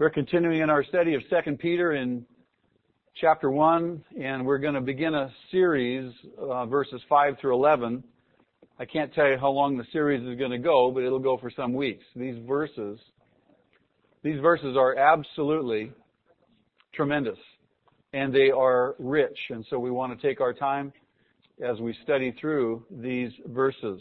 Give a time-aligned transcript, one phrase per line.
[0.00, 2.24] We're continuing in our study of 2 Peter in
[3.20, 8.02] chapter 1, and we're going to begin a series, uh, verses 5 through 11.
[8.78, 11.36] I can't tell you how long the series is going to go, but it'll go
[11.36, 12.02] for some weeks.
[12.16, 12.98] These verses,
[14.22, 15.92] these verses are absolutely
[16.94, 17.38] tremendous,
[18.14, 20.94] and they are rich, and so we want to take our time
[21.62, 24.00] as we study through these verses.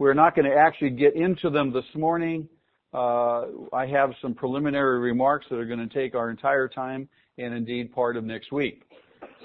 [0.00, 2.48] We're not going to actually get into them this morning.
[2.92, 7.54] Uh, I have some preliminary remarks that are going to take our entire time and
[7.54, 8.82] indeed part of next week.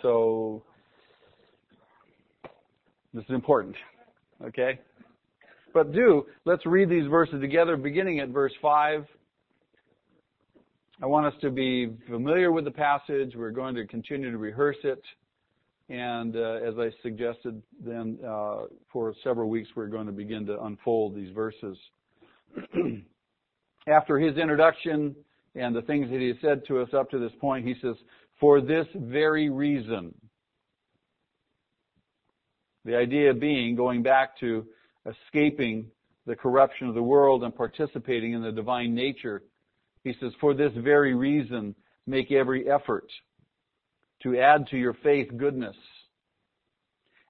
[0.01, 0.63] So
[3.13, 3.75] this is important.
[4.43, 4.79] Okay?
[5.73, 9.05] But do, let's read these verses together beginning at verse 5.
[11.01, 13.33] I want us to be familiar with the passage.
[13.35, 15.01] We're going to continue to rehearse it.
[15.89, 20.63] And uh, as I suggested, then uh, for several weeks we're going to begin to
[20.63, 21.77] unfold these verses.
[23.87, 25.15] After his introduction
[25.53, 27.95] and the things that he has said to us up to this point, he says,
[28.39, 30.13] For this very reason.
[32.83, 34.65] The idea being going back to
[35.05, 35.89] escaping
[36.25, 39.43] the corruption of the world and participating in the divine nature.
[40.03, 41.75] He says, For this very reason,
[42.07, 43.07] make every effort
[44.23, 45.75] to add to your faith goodness,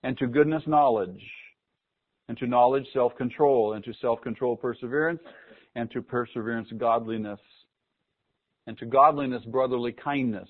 [0.03, 1.21] and to goodness knowledge,
[2.29, 5.19] and to knowledge self-control, and to self-control perseverance,
[5.75, 7.39] and to perseverance godliness,
[8.67, 10.49] and to godliness brotherly kindness,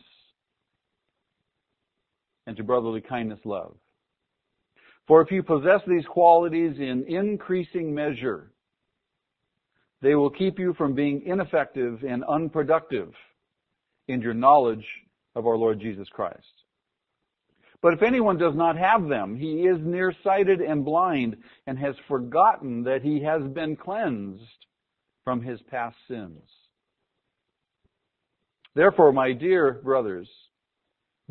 [2.48, 3.76] and to brotherly kindness love.
[5.08, 8.52] For if you possess these qualities in increasing measure,
[10.02, 13.14] they will keep you from being ineffective and unproductive
[14.08, 14.86] in your knowledge
[15.36, 16.64] of our Lord Jesus Christ.
[17.82, 22.84] But if anyone does not have them, he is nearsighted and blind and has forgotten
[22.84, 24.65] that he has been cleansed
[25.26, 26.40] from his past sins.
[28.76, 30.30] Therefore, my dear brothers,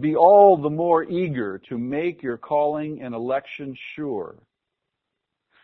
[0.01, 4.37] be all the more eager to make your calling and election sure.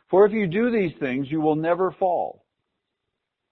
[0.09, 2.45] For if you do these things, you will never fall,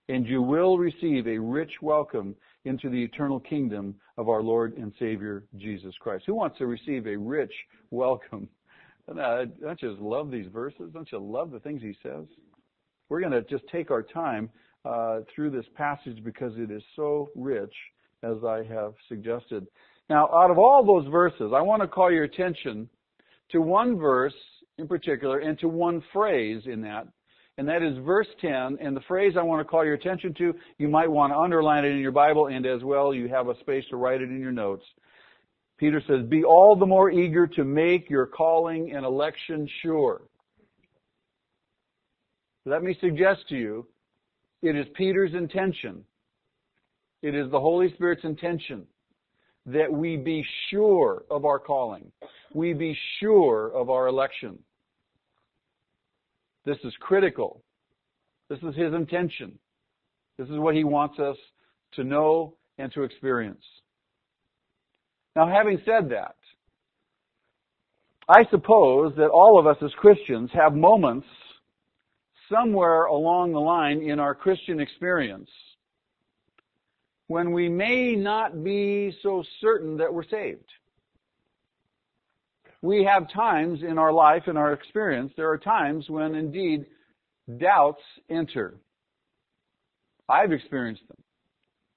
[0.08, 4.92] and you will receive a rich welcome into the eternal kingdom of our Lord and
[4.98, 6.24] Savior Jesus Christ.
[6.26, 7.52] Who wants to receive a rich
[7.90, 8.48] welcome?
[9.08, 10.90] Don't you just love these verses?
[10.92, 12.26] Don't you love the things he says?
[13.08, 14.50] We're going to just take our time
[14.84, 17.74] uh, through this passage because it is so rich,
[18.22, 19.66] as I have suggested.
[20.08, 22.88] Now, out of all those verses, I want to call your attention
[23.50, 24.34] to one verse
[24.78, 27.08] in particular and to one phrase in that
[27.58, 28.78] and that is verse 10.
[28.80, 31.84] And the phrase I want to call your attention to, you might want to underline
[31.84, 34.40] it in your Bible, and as well, you have a space to write it in
[34.40, 34.84] your notes.
[35.76, 40.22] Peter says, Be all the more eager to make your calling and election sure.
[42.64, 43.86] Let me suggest to you,
[44.62, 46.04] it is Peter's intention,
[47.22, 48.86] it is the Holy Spirit's intention
[49.66, 52.10] that we be sure of our calling.
[52.54, 54.58] We be sure of our election.
[56.64, 57.62] This is critical.
[58.48, 59.58] This is his intention.
[60.38, 61.36] This is what he wants us
[61.94, 63.64] to know and to experience.
[65.36, 66.36] Now, having said that,
[68.28, 71.26] I suppose that all of us as Christians have moments
[72.50, 75.50] somewhere along the line in our Christian experience
[77.26, 80.64] when we may not be so certain that we're saved
[82.82, 86.86] we have times in our life, in our experience, there are times when indeed
[87.58, 88.74] doubts enter.
[90.28, 91.16] I've experienced them.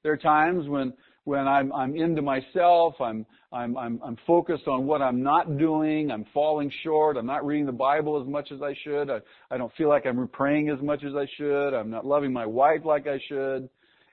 [0.04, 4.86] There are times when when I'm I'm into myself, I'm I'm I'm I'm focused on
[4.86, 8.62] what I'm not doing, I'm falling short, I'm not reading the Bible as much as
[8.62, 11.90] I should, I, I don't feel like I'm praying as much as I should, I'm
[11.90, 13.70] not loving my wife like I should.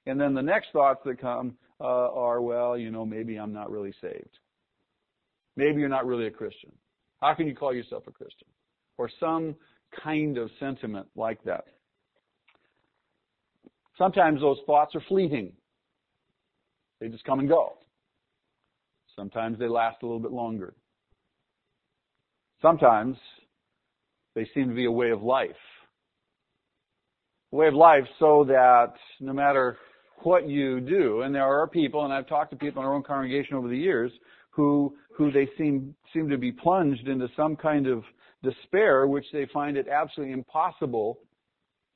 [0.06, 3.70] And then the next thoughts that come uh, are, well, you know, maybe I'm not
[3.70, 4.38] really saved.
[5.56, 6.72] Maybe you're not really a Christian.
[7.20, 8.48] How can you call yourself a Christian?
[8.96, 9.54] Or some
[10.04, 11.64] kind of sentiment like that.
[13.98, 15.52] Sometimes those thoughts are fleeting.
[17.00, 17.74] They just come and go.
[19.16, 20.74] Sometimes they last a little bit longer.
[22.62, 23.16] Sometimes
[24.34, 25.50] they seem to be a way of life.
[27.52, 29.76] A way of life so that no matter
[30.22, 33.02] what you do, and there are people, and I've talked to people in our own
[33.02, 34.12] congregation over the years
[34.50, 38.04] who who they seem seem to be plunged into some kind of
[38.42, 41.18] despair which they find it absolutely impossible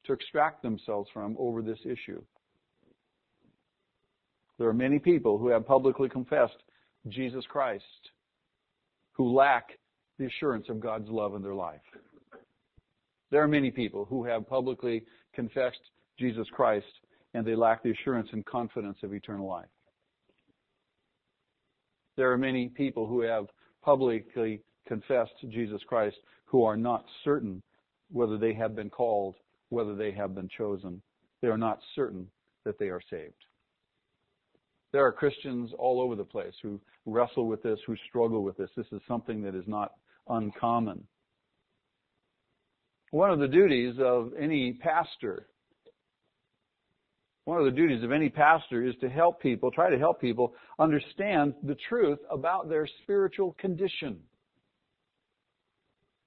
[0.04, 2.20] to extract themselves from over this issue.
[4.62, 6.62] There are many people who have publicly confessed
[7.08, 7.82] Jesus Christ
[9.10, 9.70] who lack
[10.20, 11.80] the assurance of God's love in their life.
[13.32, 15.02] There are many people who have publicly
[15.34, 15.80] confessed
[16.16, 16.86] Jesus Christ
[17.34, 19.66] and they lack the assurance and confidence of eternal life.
[22.16, 23.46] There are many people who have
[23.84, 27.64] publicly confessed Jesus Christ who are not certain
[28.12, 29.34] whether they have been called,
[29.70, 31.02] whether they have been chosen.
[31.40, 32.28] They are not certain
[32.64, 33.44] that they are saved.
[34.92, 38.70] There are Christians all over the place who wrestle with this, who struggle with this.
[38.76, 39.92] This is something that is not
[40.28, 41.04] uncommon.
[43.10, 45.48] One of the duties of any pastor,
[47.44, 50.54] one of the duties of any pastor is to help people, try to help people
[50.78, 54.18] understand the truth about their spiritual condition.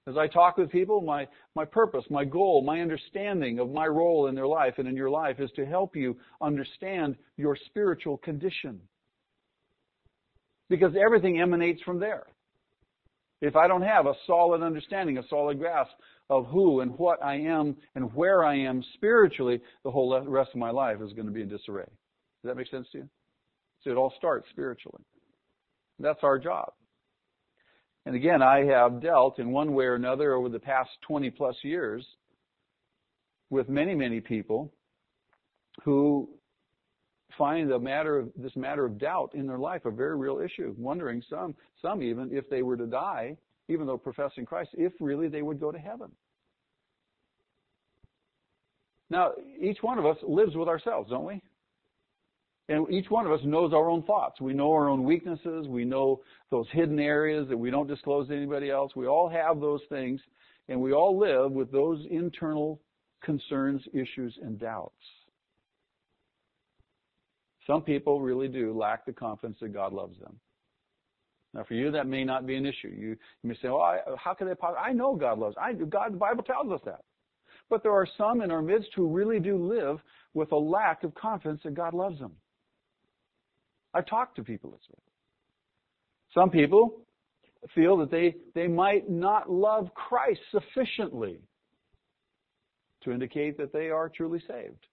[0.08, 1.26] As I talk with people, my,
[1.56, 5.10] my purpose, my goal, my understanding of my role in their life and in your
[5.10, 8.80] life is to help you understand your spiritual condition.
[10.68, 12.26] Because everything emanates from there.
[13.42, 15.92] If I don't have a solid understanding, a solid grasp
[16.30, 20.58] of who and what I am and where I am spiritually, the whole rest of
[20.58, 21.84] my life is going to be in disarray.
[21.84, 23.08] Does that make sense to you?
[23.82, 25.02] So it all starts spiritually.
[25.98, 26.72] That's our job.
[28.06, 31.56] And again, I have dealt in one way or another over the past 20 plus
[31.62, 32.06] years
[33.50, 34.72] with many, many people
[35.82, 36.28] who
[37.36, 41.22] find matter of this matter of doubt in their life a very real issue, wondering
[41.28, 43.36] some some even if they were to die,
[43.68, 46.10] even though professing Christ, if really they would go to heaven.
[49.10, 51.42] Now, each one of us lives with ourselves, don't we?
[52.68, 54.40] And each one of us knows our own thoughts.
[54.40, 55.68] We know our own weaknesses.
[55.68, 58.96] We know those hidden areas that we don't disclose to anybody else.
[58.96, 60.20] We all have those things,
[60.68, 62.80] and we all live with those internal
[63.22, 64.94] concerns, issues, and doubts.
[67.66, 70.38] Some people really do lack the confidence that God loves them.
[71.54, 72.88] Now, for you, that may not be an issue.
[72.88, 75.56] You, you may say, "Well, I, how can they possibly?" I know God loves.
[75.60, 76.12] I God.
[76.12, 77.00] The Bible tells us that.
[77.70, 79.98] But there are some in our midst who really do live
[80.34, 82.32] with a lack of confidence that God loves them.
[83.94, 85.00] I've talked to people this way.
[86.34, 87.00] Some people
[87.74, 91.38] feel that they, they might not love Christ sufficiently
[93.02, 94.86] to indicate that they are truly saved.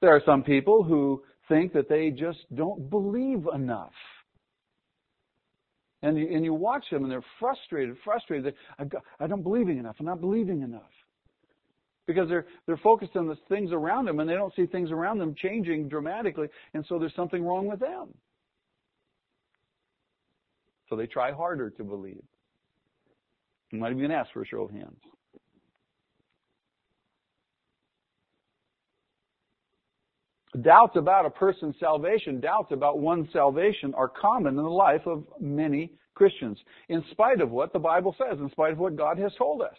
[0.00, 3.92] There are some people who think that they just don't believe enough.
[6.02, 8.54] And you, and you watch them and they're frustrated, frustrated.
[8.78, 8.84] They,
[9.20, 9.96] I don't believing enough.
[10.00, 10.82] I'm not believing enough
[12.06, 15.18] because they're they're focused on the things around them and they don't see things around
[15.18, 18.08] them changing dramatically and so there's something wrong with them.
[20.88, 22.22] So they try harder to believe.
[23.72, 25.00] You might even ask for a show of hands.
[30.62, 35.24] Doubts about a person's salvation doubts about one's salvation are common in the life of
[35.40, 36.56] many christians
[36.88, 39.74] in spite of what the bible says in spite of what god has told us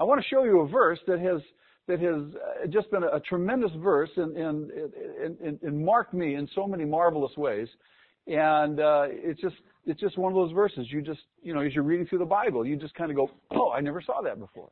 [0.00, 1.40] I want to show you a verse that has
[1.88, 6.46] that has uh, just been a, tremendous verse and, and, and, and, marked me in
[6.54, 7.66] so many marvelous ways.
[8.26, 9.56] And uh, it's just
[9.86, 10.86] it's just one of those verses.
[10.90, 13.30] You just you know as you're reading through the Bible, you just kind of go,
[13.52, 14.68] oh, I never saw that before.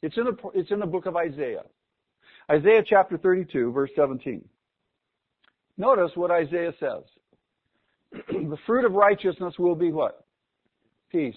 [0.00, 1.64] It's in the it's in the book of Isaiah,
[2.50, 4.42] Isaiah chapter 32, verse 17.
[5.76, 7.02] Notice what Isaiah says.
[8.28, 10.24] the fruit of righteousness will be what?
[11.10, 11.36] Peace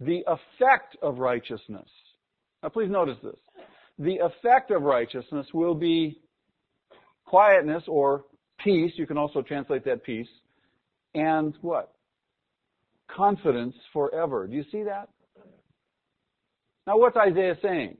[0.00, 1.88] the effect of righteousness.
[2.62, 3.36] Now please notice this.
[3.98, 6.18] The effect of righteousness will be
[7.24, 8.24] quietness or
[8.58, 8.92] peace.
[8.96, 10.28] You can also translate that peace.
[11.14, 11.92] And what?
[13.08, 14.46] Confidence forever.
[14.46, 15.08] Do you see that?
[16.86, 17.96] Now what's Isaiah saying?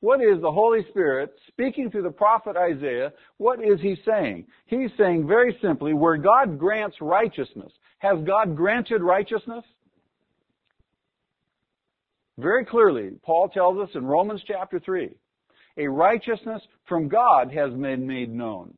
[0.00, 3.12] What is the Holy Spirit speaking through the prophet Isaiah?
[3.38, 4.46] What is he saying?
[4.66, 7.72] He's saying very simply, where God grants righteousness.
[7.98, 9.64] Has God granted righteousness?
[12.38, 15.10] Very clearly, Paul tells us in Romans chapter 3,
[15.78, 18.74] a righteousness from God has been made known.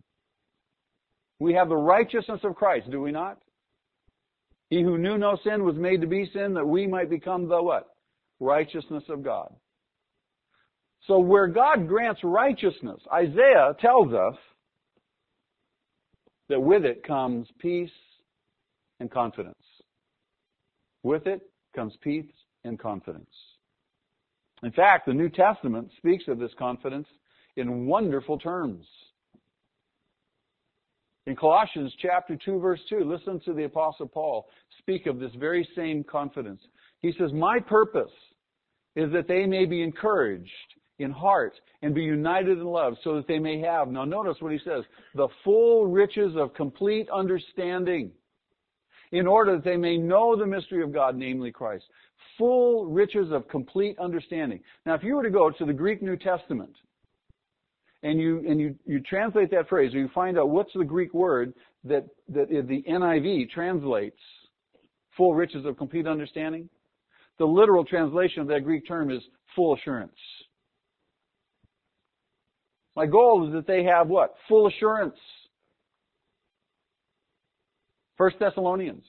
[1.41, 3.39] We have the righteousness of Christ, do we not?
[4.71, 7.63] He who knew no sin was made to be sin that we might become the
[7.63, 7.89] what?
[8.39, 9.53] Righteousness of God.
[11.07, 14.35] So where God grants righteousness, Isaiah tells us
[16.49, 17.91] that with it comes peace
[19.01, 19.55] and confidence.
[21.03, 21.41] With it
[21.75, 22.27] comes peace
[22.69, 23.27] and confidence.
[24.63, 27.09] In fact, the New Testament speaks of this confidence
[27.57, 28.87] in wonderful terms.
[31.27, 34.49] In Colossians chapter 2 verse 2, listen to the apostle Paul
[34.79, 36.61] speak of this very same confidence.
[37.01, 38.13] He says, "My purpose
[38.97, 43.27] is that they may be encouraged in heart and be united in love so that
[43.27, 44.85] they may have." Now notice what he says,
[45.15, 48.13] "the full riches of complete understanding."
[49.13, 51.85] in order that they may know the mystery of God, namely Christ,
[52.39, 54.61] full riches of complete understanding.
[54.87, 56.75] Now, if you were to go to the Greek New Testament
[58.03, 61.13] and you and you, you translate that phrase, or you find out what's the Greek
[61.13, 61.53] word
[61.85, 64.21] that that the NIV translates
[65.17, 66.69] full riches of complete understanding,
[67.39, 69.21] the literal translation of that Greek term is
[69.55, 70.13] full assurance.
[72.95, 74.35] My goal is that they have what?
[74.49, 75.19] Full assurance.
[78.17, 79.05] First Thessalonians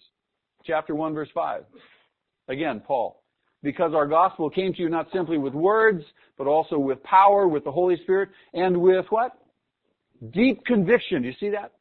[0.66, 1.64] chapter 1 verse 5.
[2.48, 3.19] Again, Paul.
[3.62, 6.04] Because our gospel came to you not simply with words,
[6.38, 9.34] but also with power, with the Holy Spirit, and with what?
[10.32, 11.24] Deep conviction.
[11.24, 11.74] You see that?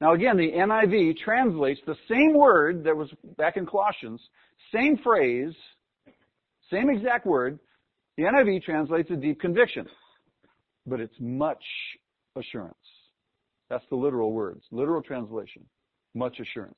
[0.00, 3.08] Now again, the NIV translates the same word that was
[3.38, 4.20] back in Colossians,
[4.74, 5.54] same phrase,
[6.72, 7.58] same exact word.
[8.16, 9.86] The NIV translates a deep conviction,
[10.86, 11.62] but it's much
[12.36, 12.74] assurance.
[13.70, 15.64] That's the literal words, literal translation.
[16.14, 16.74] Much assurance.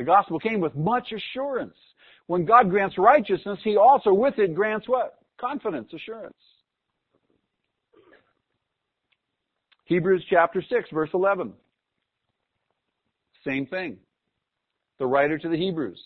[0.00, 1.76] The gospel came with much assurance.
[2.26, 5.18] When God grants righteousness, He also with it grants what?
[5.38, 6.32] Confidence, assurance.
[9.84, 11.52] Hebrews chapter 6, verse 11.
[13.46, 13.98] Same thing.
[14.98, 16.02] The writer to the Hebrews.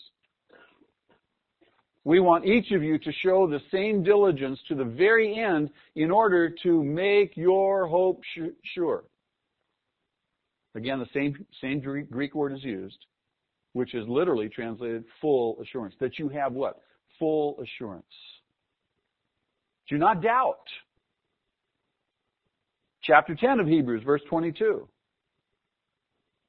[2.03, 6.11] We want each of you to show the same diligence to the very end in
[6.11, 8.19] order to make your hope
[8.73, 9.05] sure.
[10.75, 12.97] Again, the same, same Greek word is used,
[13.75, 15.93] which is literally translated full assurance.
[15.99, 16.79] That you have what?
[17.19, 18.05] Full assurance.
[19.89, 20.63] Do not doubt
[23.03, 24.87] chapter 10 of Hebrews, verse 22.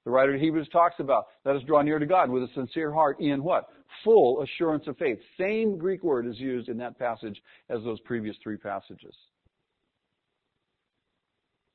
[0.04, 2.92] The writer of Hebrews talks about, let us draw near to God with a sincere
[2.92, 3.70] heart in what?
[4.04, 5.18] Full assurance of faith.
[5.36, 9.16] Same Greek word is used in that passage as those previous three passages.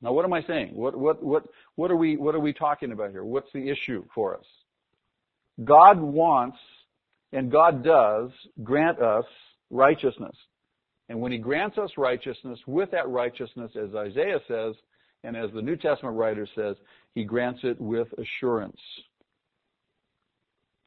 [0.00, 0.70] Now what am I saying?
[0.74, 1.44] What, what, what,
[1.74, 3.22] what are we, what are we talking about here?
[3.22, 4.46] What's the issue for us?
[5.64, 6.58] God wants,
[7.32, 8.30] and God does,
[8.62, 9.24] grant us
[9.70, 10.34] righteousness.
[11.08, 14.74] And when he grants us righteousness, with that righteousness, as Isaiah says,
[15.24, 16.76] and as the New Testament writer says,
[17.14, 18.80] he grants it with assurance.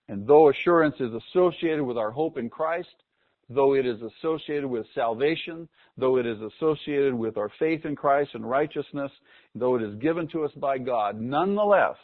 [0.08, 2.90] And though assurance is associated with our hope in Christ,
[3.50, 5.68] though it is associated with salvation,
[5.98, 9.12] though it is associated with our faith in Christ and righteousness,
[9.54, 11.98] though it is given to us by God, nonetheless,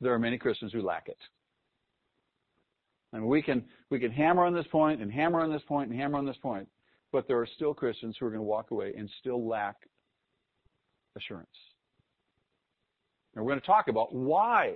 [0.00, 1.18] there are many Christians who lack it.
[3.12, 5.98] And we can, we can hammer on this point and hammer on this point and
[5.98, 6.68] hammer on this point.
[7.12, 9.76] But there are still Christians who are going to walk away and still lack
[11.16, 11.48] assurance.
[13.34, 14.74] And we're going to talk about why.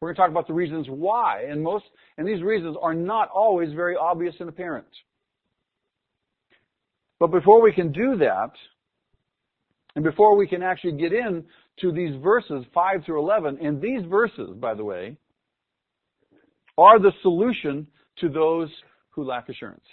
[0.00, 1.46] We're going to talk about the reasons why.
[1.48, 1.84] And most,
[2.16, 4.86] and these reasons are not always very obvious and apparent.
[7.18, 8.50] But before we can do that,
[9.96, 11.42] and before we can actually get in
[11.80, 15.16] to these verses 5 through 11, and these verses, by the way,
[16.78, 17.86] are the solution
[18.18, 18.68] to those
[19.10, 19.84] who lack assurance.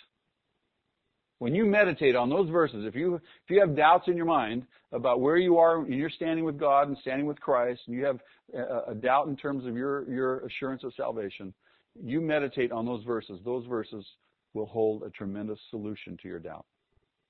[1.39, 4.65] When you meditate on those verses, if you if you have doubts in your mind
[4.91, 8.05] about where you are in your standing with God and standing with Christ, and you
[8.05, 8.19] have
[8.53, 11.53] a, a doubt in terms of your your assurance of salvation,
[12.01, 13.39] you meditate on those verses.
[13.43, 14.05] Those verses
[14.53, 16.65] will hold a tremendous solution to your doubt.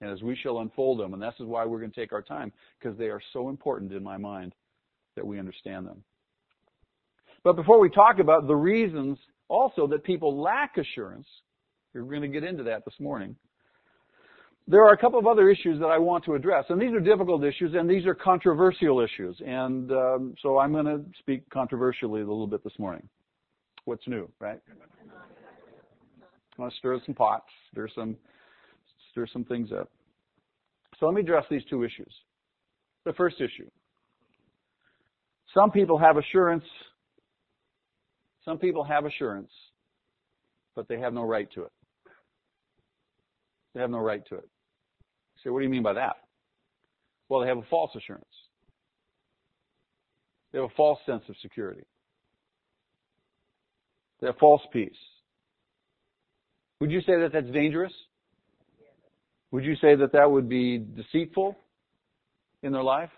[0.04, 2.22] And as we shall unfold them, and this is why we're going to take our
[2.22, 4.54] time, because they are so important in my mind
[5.16, 6.04] that we understand them.
[7.46, 9.18] But before we talk about the reasons
[9.48, 11.28] also that people lack assurance,
[11.94, 13.34] we're going to get into that this morning.
[14.68, 17.00] There are a couple of other issues that I want to address, and these are
[17.00, 22.22] difficult issues, and these are controversial issues, and um, so I'm going to speak controversially
[22.22, 23.08] a little bit this morning.
[23.86, 24.60] What's new, right?
[26.58, 28.18] I want to stir some pots, stir some,
[29.14, 29.90] stir some things up.
[31.00, 32.14] So let me address these two issues.
[33.06, 33.70] The first issue.
[35.54, 36.64] Some people have assurance.
[38.44, 39.52] Some people have assurance,
[40.76, 41.72] but they have no right to it.
[43.74, 44.50] They have no right to it.
[45.44, 46.16] So what do you mean by that?
[47.30, 48.26] Well, they have a false assurance.
[50.52, 51.84] They have a false sense of security.
[54.20, 54.92] They have false peace.
[56.80, 57.94] Would you say that that's dangerous?
[59.54, 61.56] Would you say that that would be deceitful
[62.64, 63.12] in their life?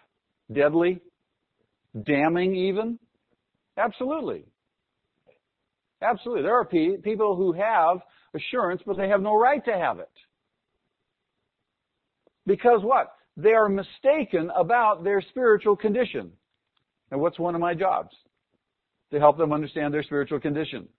[0.52, 1.00] Deadly?
[2.04, 3.00] Damning even?
[3.78, 4.44] Absolutely.
[6.02, 6.44] Absolutely.
[6.44, 8.00] There are people who have
[8.34, 10.12] assurance, but they have no right to have it.
[12.46, 13.14] Because what?
[13.38, 16.34] They are mistaken about their spiritual condition.
[17.12, 18.14] And what's one of my jobs?
[19.12, 20.90] To help them understand their spiritual condition.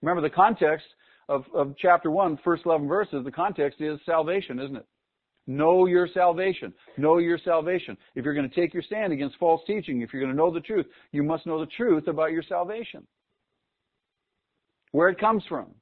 [0.00, 0.86] Remember the context
[1.28, 4.86] of, of chapter 1, first 11 verses, the context is salvation, isn't it?
[5.46, 6.72] Know your salvation.
[6.96, 7.96] Know your salvation.
[8.14, 10.52] If you're going to take your stand against false teaching, if you're going to know
[10.52, 13.06] the truth, you must know the truth about your salvation.
[14.92, 15.74] where it comes from,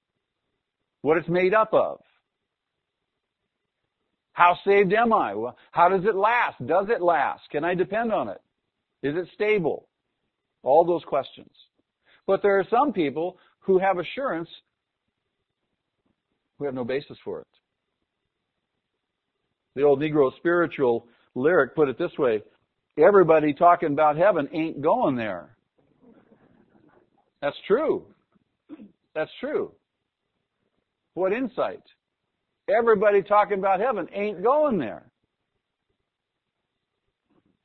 [1.02, 2.00] what it's made up of.
[4.32, 5.34] How saved am I?
[5.72, 6.64] How does it last?
[6.66, 7.42] Does it last?
[7.50, 8.40] Can I depend on it?
[9.02, 9.88] Is it stable?
[10.62, 11.50] All those questions.
[12.26, 14.48] But there are some people who have assurance
[16.60, 17.46] who have no basis for it.
[19.74, 22.42] The old Negro spiritual lyric put it this way
[22.98, 25.56] everybody talking about heaven ain't going there.
[27.40, 28.04] That's true.
[29.14, 29.72] That's true.
[31.14, 31.82] What insight.
[32.68, 35.10] Everybody talking about heaven ain't going there.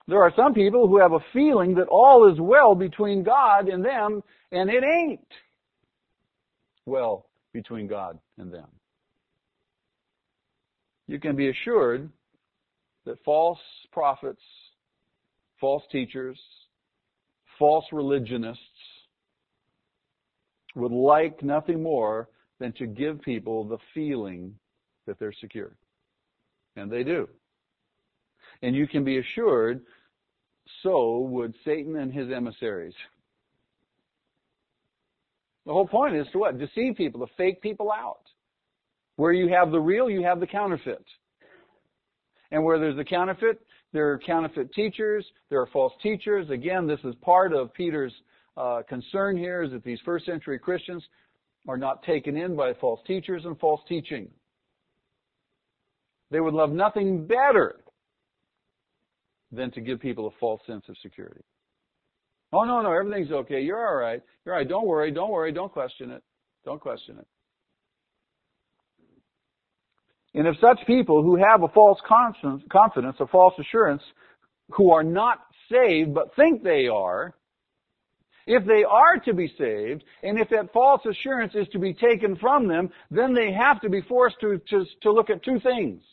[0.08, 3.84] There are some people who have a feeling that all is well between God and
[3.84, 4.22] them,
[4.52, 5.28] and it ain't
[6.86, 8.68] well between God and them.
[11.08, 12.10] You can be assured
[13.06, 13.60] that false
[13.92, 14.42] prophets,
[15.60, 16.40] false teachers,
[17.60, 18.60] false religionists
[20.76, 24.54] would like nothing more than to give people the feeling
[25.06, 25.76] that they're secure.
[26.76, 27.30] And they do.
[28.62, 29.82] And you can be assured
[30.82, 32.94] so would Satan and his emissaries.
[35.66, 36.58] The whole point is to what?
[36.58, 38.22] Deceive people, to fake people out.
[39.18, 41.04] Where you have the real, you have the counterfeit.
[42.52, 43.62] And where there's a counterfeit,
[43.94, 46.50] there are counterfeit teachers, there are false teachers.
[46.50, 48.14] Again, this is part of Peter's
[48.58, 51.04] uh, concern here is that these first century Christians
[51.68, 54.30] are not taken in by false teachers and false teaching.
[56.32, 57.82] They would love nothing better
[59.52, 61.42] than to give people a false sense of security.
[62.52, 63.62] Oh, no, no, everything's okay.
[63.62, 64.22] You're all right.
[64.46, 64.68] You're all right.
[64.68, 65.12] Don't worry.
[65.12, 65.52] Don't worry.
[65.52, 66.24] Don't question it.
[66.64, 67.28] Don't question it.
[70.36, 74.04] And if such people who have a false confidence, a false assurance,
[74.72, 75.40] who are not
[75.72, 77.34] saved but think they are,
[78.46, 82.36] if they are to be saved, and if that false assurance is to be taken
[82.36, 86.04] from them, then they have to be forced to, to, to look at two things.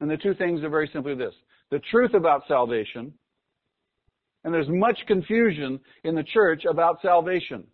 [0.00, 1.34] And the two things are very simply this.
[1.70, 3.12] The truth about salvation,
[4.44, 7.64] and there's much confusion in the church about salvation.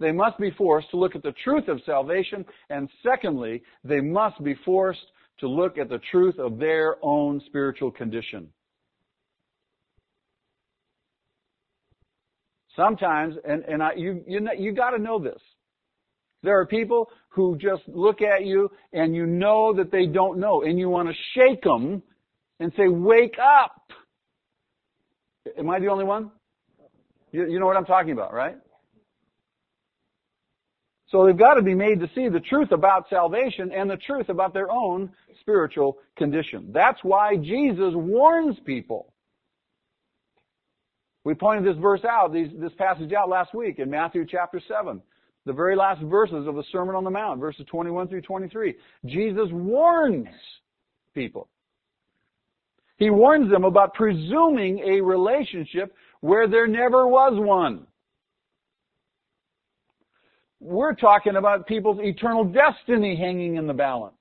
[0.00, 4.42] They must be forced to look at the truth of salvation, and secondly, they must
[4.42, 5.06] be forced
[5.40, 8.48] to look at the truth of their own spiritual condition.
[12.76, 15.40] Sometimes, and, and I, you, you, you gotta know this.
[16.42, 20.62] There are people who just look at you and you know that they don't know
[20.62, 22.02] and you want to shake them
[22.60, 23.90] and say, wake up.
[25.56, 26.30] Am I the only one?
[27.32, 28.56] You, you know what I'm talking about, right?
[31.08, 34.28] So they've got to be made to see the truth about salvation and the truth
[34.28, 36.70] about their own spiritual condition.
[36.72, 39.12] That's why Jesus warns people.
[41.24, 45.00] We pointed this verse out, these, this passage out last week in Matthew chapter 7.
[45.46, 48.74] The very last verses of the Sermon on the Mount, verses 21 through 23.
[49.06, 50.28] Jesus warns
[51.14, 51.48] people.
[52.96, 57.86] He warns them about presuming a relationship where there never was one.
[60.64, 64.14] We're talking about people's eternal destiny hanging in the balance.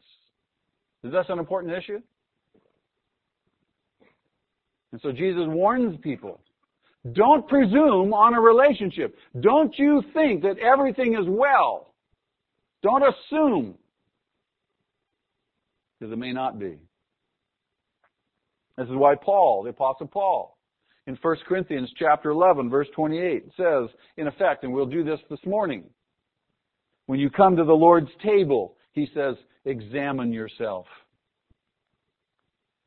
[1.06, 2.00] Is that an important issue?
[4.92, 6.42] And so Jesus warns people
[7.14, 9.16] don't presume on a relationship.
[9.40, 11.94] Don't you think that everything is well.
[12.82, 13.76] Don't assume.
[15.98, 16.78] Because it may not be.
[18.78, 20.58] This is why Paul, the apostle Paul,
[21.08, 25.40] in 1 Corinthians chapter 11 verse 28 says, in effect, and we'll do this this
[25.46, 25.86] morning,
[27.06, 29.36] when you come to the Lord's table, he says,
[29.66, 30.86] examine yourself.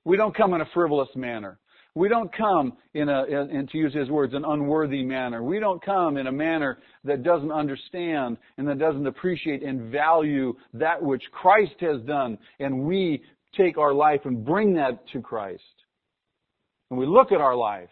[0.04, 1.58] We don't come in a frivolous manner.
[1.96, 5.42] We don't come in a, in, to use his words, an unworthy manner.
[5.42, 10.54] We don't come in a manner that doesn't understand and that doesn't appreciate and value
[10.74, 12.36] that which Christ has done.
[12.60, 13.22] And we
[13.56, 15.62] take our life and bring that to Christ.
[16.90, 17.88] And we look at our life.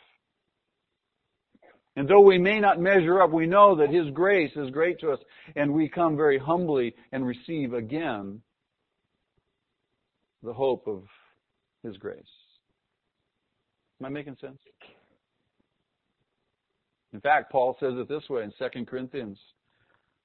[1.97, 5.13] And though we may not measure up, we know that His grace is great to
[5.13, 5.21] us.
[5.55, 8.41] And we come very humbly and receive again
[10.43, 11.05] the hope of
[11.83, 12.19] His grace.
[14.01, 14.59] Am I making sense?
[17.13, 19.39] In fact, Paul says it this way in 2 Corinthians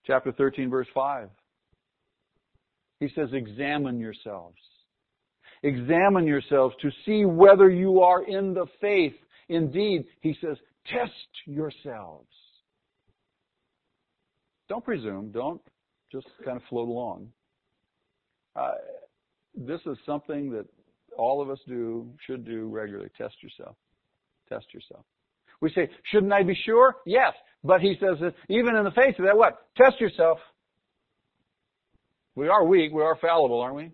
[0.05, 1.29] chapter 13 verse 5.
[2.99, 4.57] He says, examine yourselves.
[5.63, 9.13] Examine yourselves to see whether you are in the faith.
[9.49, 10.57] Indeed, he says,
[10.91, 11.11] test
[11.45, 12.29] yourselves.
[14.67, 15.31] Don't presume.
[15.31, 15.61] Don't
[16.11, 17.29] just kind of float along.
[18.55, 18.73] Uh,
[19.55, 20.65] this is something that
[21.17, 23.09] all of us do, should do regularly.
[23.17, 23.75] Test yourself.
[24.47, 25.05] Test yourself.
[25.61, 26.97] We say, shouldn't I be sure?
[27.05, 27.33] Yes.
[27.63, 29.67] But he says that even in the face of that, what?
[29.75, 30.39] Test yourself.
[32.35, 33.91] We are weak, we are fallible, aren't we?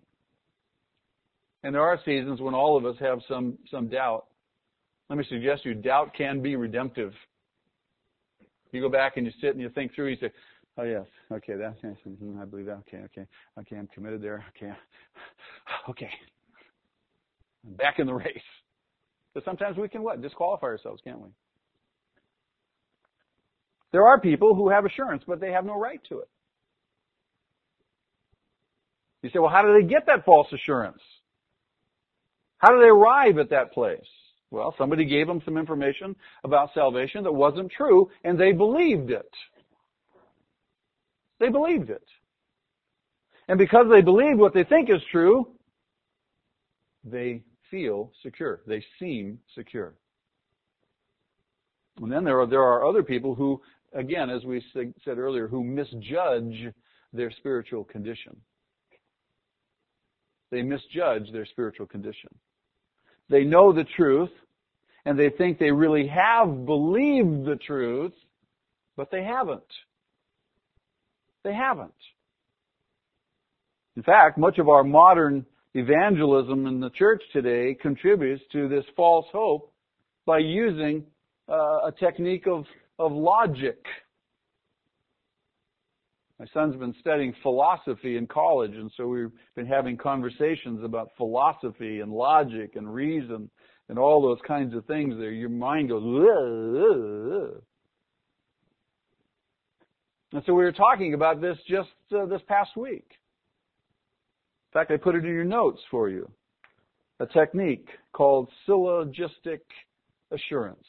[1.63, 4.25] And there are seasons when all of us have some, some doubt.
[5.10, 7.13] Let me suggest to you, doubt can be redemptive.
[8.72, 10.32] You go back and you sit and you think through, you say,
[10.78, 12.80] Oh yes, okay, that's mm-hmm, I believe that.
[12.88, 13.26] Okay, okay,
[13.60, 14.44] okay, I'm committed there.
[14.56, 14.74] Okay,
[15.89, 16.10] okay,
[17.65, 18.38] I'm back in the race.
[19.34, 21.30] But sometimes we can what disqualify ourselves, can't we?
[23.91, 26.30] There are people who have assurance, but they have no right to it.
[29.22, 31.02] You say, well, how do they get that false assurance?
[32.58, 34.00] How do they arrive at that place?
[34.56, 36.15] Well, somebody gave them some information
[36.46, 39.30] about salvation that wasn't true, and they believed it.
[41.41, 42.06] They believed it.
[43.50, 45.50] And because they believe what they think is true,
[47.04, 48.62] they feel secure.
[48.65, 49.96] They seem secure.
[52.02, 53.62] And then there are, there are other people who,
[53.94, 56.74] again, as we said earlier, who misjudge
[57.12, 58.38] their spiritual condition.
[60.50, 62.30] They misjudge their spiritual condition.
[63.28, 64.30] They know the truth,
[65.06, 68.13] and they think they really have believed the truth,
[68.98, 69.62] but they haven't.
[71.44, 71.94] They haven't.
[73.96, 79.28] In fact, much of our modern evangelism in the church today contributes to this false
[79.32, 79.72] hope
[80.26, 81.04] by using
[81.48, 82.65] uh, a technique of,
[82.98, 83.78] of logic.
[86.39, 92.02] My son's been studying philosophy in college, and so we've been having conversations about philosophy
[92.02, 93.50] and logic and reason
[93.89, 95.32] and all those kinds of things there.
[95.32, 97.62] Your mind goes, ugh.
[100.34, 103.08] And so we were talking about this just uh, this past week.
[103.10, 106.30] In fact, I put it in your notes for you.
[107.21, 109.62] A technique called syllogistic
[110.32, 110.86] assurance.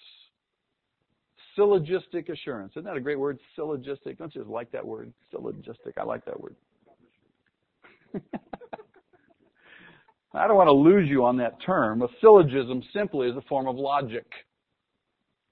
[1.54, 2.72] Syllogistic assurance.
[2.72, 3.38] Isn't that a great word?
[3.54, 4.18] Syllogistic.
[4.18, 5.12] Don't you just like that word?
[5.30, 5.94] Syllogistic.
[5.96, 6.56] I like that word.
[10.34, 12.02] I don't want to lose you on that term.
[12.02, 14.26] A syllogism simply is a form of logic.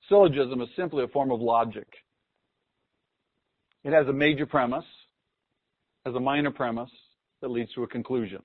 [0.09, 1.87] Syllogism is simply a form of logic.
[3.85, 4.85] It has a major premise,
[6.05, 6.91] has a minor premise
[7.41, 8.43] that leads to a conclusion.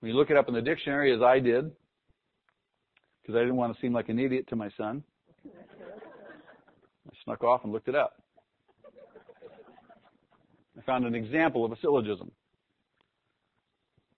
[0.00, 1.70] When you look it up in the dictionary, as I did,
[3.22, 5.02] because I didn't want to seem like an idiot to my son,
[5.44, 8.22] I snuck off and looked it up.
[10.78, 12.30] I found an example of a syllogism.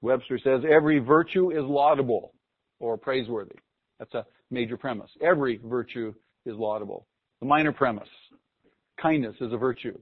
[0.03, 2.33] Webster says every virtue is laudable
[2.79, 3.57] or praiseworthy.
[3.99, 5.11] That's a major premise.
[5.21, 6.15] Every virtue
[6.47, 7.07] is laudable.
[7.41, 8.09] The minor premise
[9.01, 9.99] Kindness is a virtue.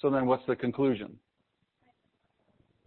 [0.00, 1.16] So then what's the conclusion?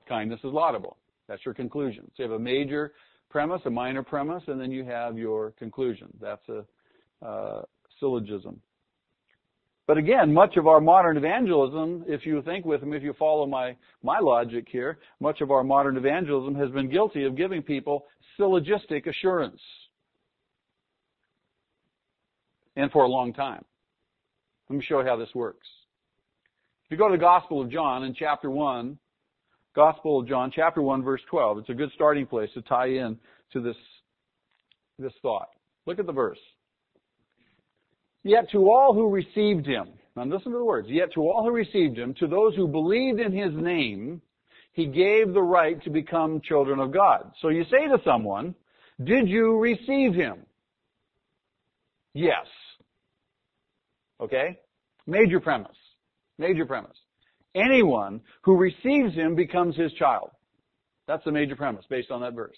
[0.08, 0.98] Kindness is laudable.
[1.28, 2.04] That's your conclusion.
[2.15, 2.93] So you have a major
[3.30, 6.10] premise, a minor premise, and then you have your conclusion.
[6.21, 7.62] That's a uh,
[8.00, 8.62] syllogism.
[9.88, 13.45] But again, much of our modern evangelism, if you think with me, if you follow
[13.45, 18.06] my, my logic here, much of our modern evangelism has been guilty of giving people
[18.36, 19.62] syllogistic assurance.
[22.76, 23.63] And for a long time.
[24.69, 25.67] Let me show you how this works.
[26.86, 28.98] If you go to the Gospel of John in chapter 1,
[29.76, 33.17] Gospel of John, chapter 1, verse 12, it's a good starting place to tie in
[33.54, 33.76] to this,
[34.98, 35.50] this thought.
[35.86, 36.39] Look at the verse.
[38.25, 41.51] Yet to all who received him, now listen to the words, yet to all who
[41.51, 44.19] received him, to those who believed in his name,
[44.73, 47.31] he gave the right to become children of God.
[47.39, 48.55] So you say to someone,
[49.03, 50.39] did you receive him?
[52.15, 52.47] Yes.
[54.19, 54.57] Okay?
[55.05, 55.77] Major premise.
[56.39, 56.97] Major premise.
[57.53, 60.31] Anyone who receives him becomes his child.
[61.07, 62.57] That's the major premise based on that verse.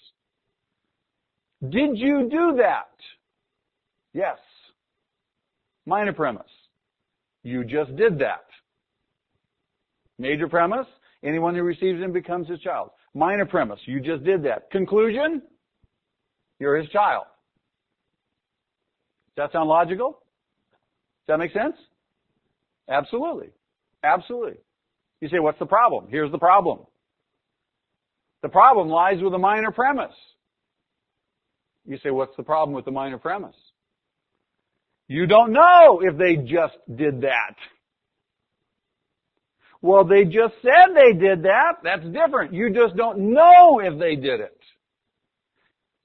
[1.60, 2.88] Did you do that?
[4.14, 4.38] Yes.
[5.88, 6.50] Minor premise.
[7.42, 8.44] You just did that.
[10.18, 10.86] Major premise.
[11.24, 12.90] Anyone who receives him becomes his child.
[13.14, 13.80] Minor premise.
[13.86, 14.70] You just did that.
[14.70, 15.40] Conclusion.
[16.60, 17.24] You're his child.
[19.34, 20.18] Does that sound logical?
[21.26, 21.76] Does that make sense?
[22.90, 23.48] Absolutely.
[24.04, 24.58] Absolutely.
[25.22, 26.04] You say, what's the problem?
[26.10, 26.80] Here's the problem.
[28.42, 30.12] The problem lies with a minor premise.
[31.86, 33.56] You say, what's the problem with the minor premise?
[35.08, 37.56] You don't know if they just did that.
[39.80, 41.76] Well, they just said they did that.
[41.82, 42.52] That's different.
[42.52, 44.58] You just don't know if they did it.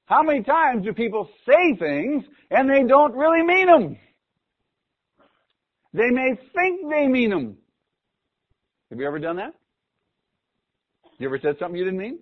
[0.06, 3.98] How many times do people say things and they don't really mean them?
[5.94, 7.58] They may think they mean them.
[8.90, 9.54] Have you ever done that?
[11.18, 12.20] You ever said something you didn't mean?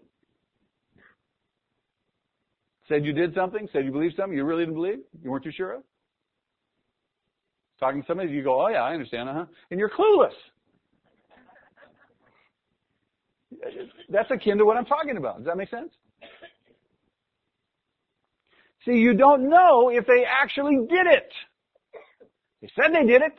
[2.87, 3.67] Said you did something?
[3.71, 4.99] Said you believed something you really didn't believe?
[5.21, 5.83] You weren't too sure of?
[7.81, 9.45] Talking to somebody, you go, oh yeah, I understand, uh-huh.
[9.71, 10.35] And you're clueless.
[14.09, 15.37] That's akin to what I'm talking about.
[15.37, 15.91] Does that make sense?
[18.85, 21.31] See, you don't know if they actually did it.
[22.61, 23.33] They said they did it,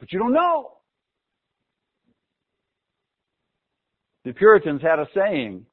[0.00, 0.78] but you don't know.
[4.24, 5.66] The Puritans had a saying,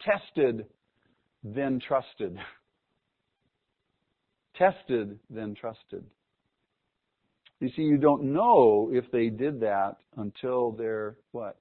[0.00, 0.66] tested,
[1.44, 2.38] then trusted.
[4.58, 6.04] tested, then trusted.
[7.60, 11.58] You see, you don't know if they did that until they're what?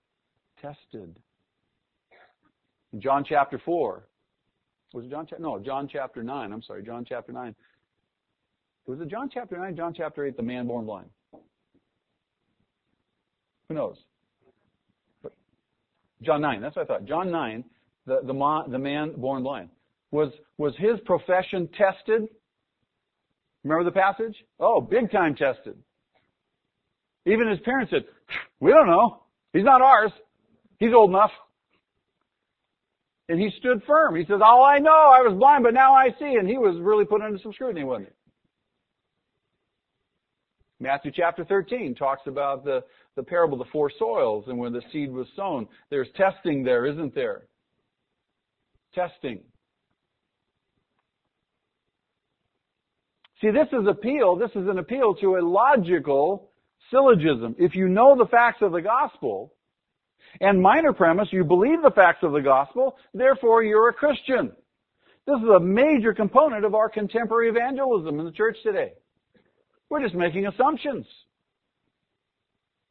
[0.62, 1.18] Tested.
[2.94, 4.08] In John chapter 4.
[4.94, 5.44] Was it John chapter?
[5.44, 6.52] No, John chapter 9.
[6.52, 7.56] I'm sorry, John chapter 9.
[8.88, 11.10] Was it John chapter 9, John chapter 8, the man born blind?
[13.68, 13.98] Who knows?
[16.22, 17.06] John 9, that's what I thought.
[17.06, 17.64] John 9,
[18.06, 19.70] the, the, the man born blind.
[20.12, 22.28] Was, was his profession tested?
[23.66, 24.36] Remember the passage?
[24.60, 25.76] Oh, big time tested.
[27.26, 28.06] Even his parents said,
[28.60, 29.24] we don't know.
[29.54, 30.12] He's not ours.
[30.80, 31.32] He's old enough.
[33.28, 34.16] And he stood firm.
[34.16, 36.36] He says, all I know, I was blind, but now I see.
[36.40, 38.14] And he was really put under some scrutiny, wasn't he?
[40.80, 42.84] Matthew chapter 13 talks about the,
[43.16, 45.68] the parable of the four soils and when the seed was sown.
[45.90, 47.48] There's testing there, isn't there?
[48.94, 49.42] Testing.
[53.42, 54.36] See, this is appeal.
[54.36, 56.52] This is an appeal to a logical
[56.90, 57.56] syllogism.
[57.58, 59.54] If you know the facts of the gospel,
[60.42, 64.52] and minor premise, you believe the facts of the gospel, therefore you're a Christian.
[65.26, 68.94] This is a major component of our contemporary evangelism in the church today.
[69.90, 71.06] We're just making assumptions.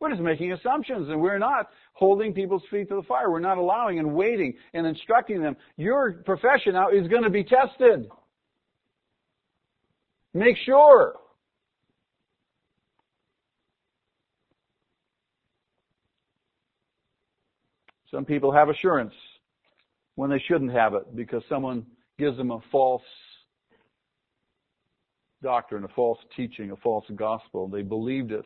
[0.01, 3.31] We're just making assumptions and we're not holding people's feet to the fire.
[3.31, 5.57] We're not allowing and waiting and instructing them.
[5.77, 8.09] Your profession now is going to be tested.
[10.35, 11.15] Make sure.
[18.11, 19.15] Some people have assurance
[20.17, 21.87] when they shouldn't have it because someone
[22.19, 23.03] gives them a false
[25.43, 27.69] doctrine, a false teaching, a false gospel.
[27.69, 28.45] They believed it,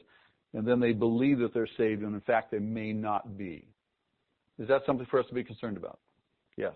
[0.55, 3.67] and then they believe that they're saved, and in fact, they may not be.
[4.59, 5.99] Is that something for us to be concerned about?
[6.57, 6.75] Yes.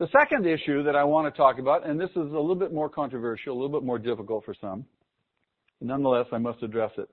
[0.00, 2.72] The second issue that I want to talk about, and this is a little bit
[2.72, 4.84] more controversial, a little bit more difficult for some,
[5.80, 7.08] nonetheless, I must address it.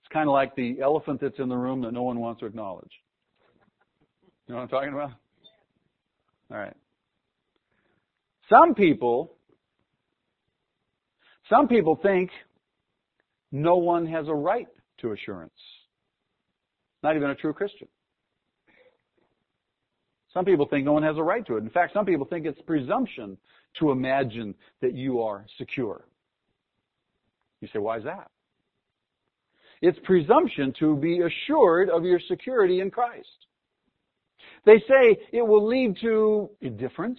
[0.00, 2.46] It's kind of like the elephant that's in the room that no one wants to
[2.46, 2.92] acknowledge.
[4.46, 5.10] You know what I'm talking about?
[6.50, 6.76] All right.
[8.48, 9.34] Some people,
[11.48, 12.30] some people think
[13.50, 14.68] no one has a right
[15.00, 15.52] to assurance.
[17.02, 17.88] Not even a true Christian.
[20.32, 21.62] Some people think no one has a right to it.
[21.62, 23.36] In fact, some people think it's presumption
[23.78, 26.06] to imagine that you are secure.
[27.60, 28.30] You say, why is that?
[29.82, 33.28] It's presumption to be assured of your security in Christ.
[34.64, 37.18] They say it will lead to indifference.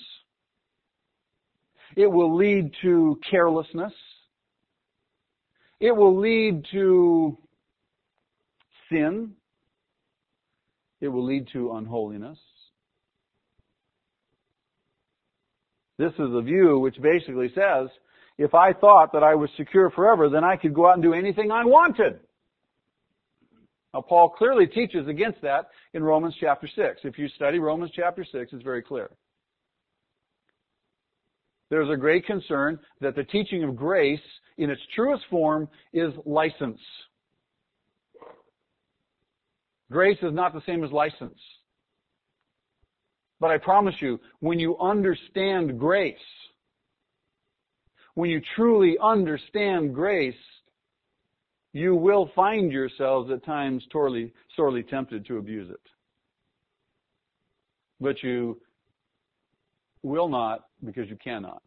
[1.95, 3.93] It will lead to carelessness.
[5.79, 7.37] It will lead to
[8.89, 9.33] sin.
[11.01, 12.39] It will lead to unholiness.
[15.97, 17.89] This is a view which basically says,
[18.37, 21.13] if I thought that I was secure forever, then I could go out and do
[21.13, 22.19] anything I wanted.
[23.93, 27.01] Now, Paul clearly teaches against that in Romans chapter 6.
[27.03, 29.11] If you study Romans chapter 6, it's very clear.
[31.69, 34.19] There's a great concern that the teaching of grace
[34.57, 36.79] in its truest form is license.
[39.91, 41.37] Grace is not the same as license.
[43.43, 46.15] But I promise you, when you understand grace,
[48.13, 50.33] when you truly understand grace,
[51.73, 55.81] you will find yourselves at times sorely, sorely tempted to abuse it.
[57.99, 58.61] But you
[60.03, 61.63] will not because you cannot.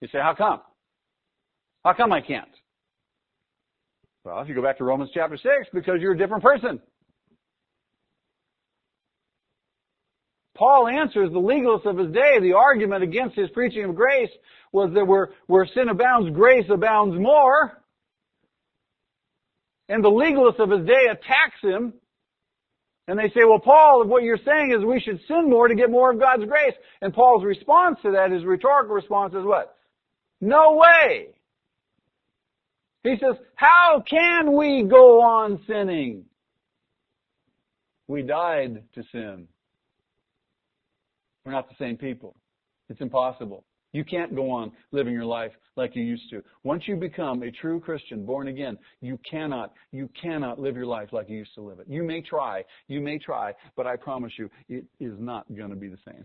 [0.00, 0.62] You say, how come?
[1.84, 2.48] How come I can't?
[4.24, 6.80] Well, if you go back to Romans chapter 6, because you're a different person.
[10.56, 12.40] Paul answers the legalists of his day.
[12.40, 14.30] The argument against his preaching of grace
[14.72, 17.82] was that where, where sin abounds, grace abounds more.
[19.88, 21.94] And the legalists of his day attacks him.
[23.08, 25.90] And they say, well, Paul, what you're saying is we should sin more to get
[25.90, 26.74] more of God's grace.
[27.00, 29.76] And Paul's response to that, his rhetorical response is what?
[30.40, 31.28] No way.
[33.04, 36.24] He says, how can we go on sinning?
[38.08, 39.46] We died to sin.
[41.46, 42.34] We're not the same people.
[42.88, 43.64] It's impossible.
[43.92, 46.42] You can't go on living your life like you used to.
[46.64, 51.10] Once you become a true Christian, born again, you cannot, you cannot live your life
[51.12, 51.86] like you used to live it.
[51.88, 55.76] You may try, you may try, but I promise you, it is not going to
[55.76, 56.24] be the same.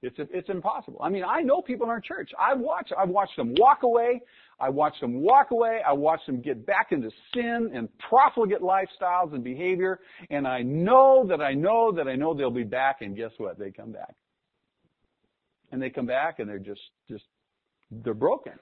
[0.00, 1.00] It's it's impossible.
[1.02, 2.30] I mean, I know people in our church.
[2.38, 4.22] I've watched I've watched them walk away.
[4.60, 5.80] I watched them walk away.
[5.84, 9.98] I watched them get back into sin and profligate lifestyles and behavior.
[10.30, 12.98] And I know that I know that I know they'll be back.
[13.00, 13.58] And guess what?
[13.58, 14.14] They come back.
[15.72, 17.24] And they come back and they're just just
[17.90, 18.54] they're broken.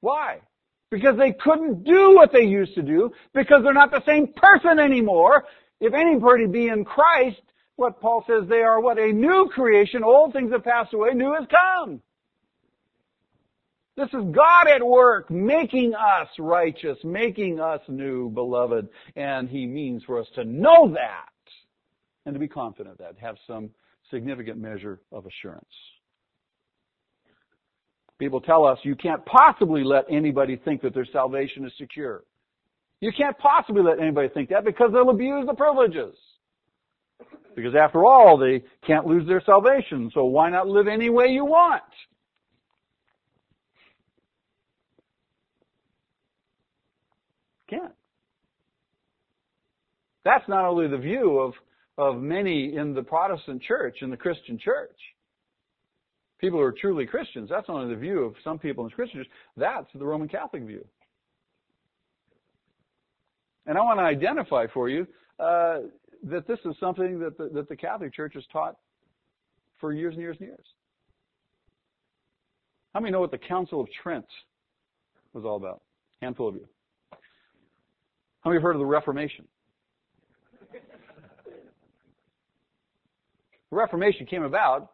[0.00, 0.40] Why?
[0.90, 4.78] Because they couldn't do what they used to do because they're not the same person
[4.78, 5.44] anymore.
[5.80, 7.40] If anybody be in Christ,
[7.76, 8.98] what Paul says they are what?
[8.98, 10.02] A new creation.
[10.02, 11.10] Old things have passed away.
[11.14, 12.00] New has come.
[13.96, 18.88] This is God at work, making us righteous, making us new, beloved.
[19.14, 21.28] And He means for us to know that
[22.26, 23.70] and to be confident of that, have some
[24.10, 25.64] significant measure of assurance.
[28.18, 32.24] People tell us you can't possibly let anybody think that their salvation is secure.
[33.00, 36.14] You can't possibly let anybody think that because they'll abuse the privileges.
[37.54, 41.44] Because after all, they can't lose their salvation, so why not live any way you
[41.44, 41.82] want?
[47.68, 47.92] Can't.
[50.24, 51.54] That's not only the view of,
[51.96, 54.98] of many in the Protestant church, in the Christian church.
[56.38, 59.20] People who are truly Christians, that's only the view of some people in the Christian
[59.20, 59.30] church.
[59.56, 60.84] That's the Roman Catholic view.
[63.66, 65.06] And I want to identify for you
[65.38, 65.78] uh,
[66.24, 68.76] that this is something that the, that the Catholic Church has taught
[69.80, 70.66] for years and years and years.
[72.94, 74.26] How many know what the Council of Trent
[75.32, 75.82] was all about?
[76.22, 76.66] Handful of you.
[78.40, 79.46] How many have heard of the Reformation?
[83.70, 84.92] The Reformation came about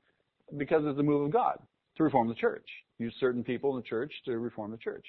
[0.56, 1.58] because of the move of God
[1.96, 2.66] to reform the church.
[2.98, 5.04] Use certain people in the church to reform the church.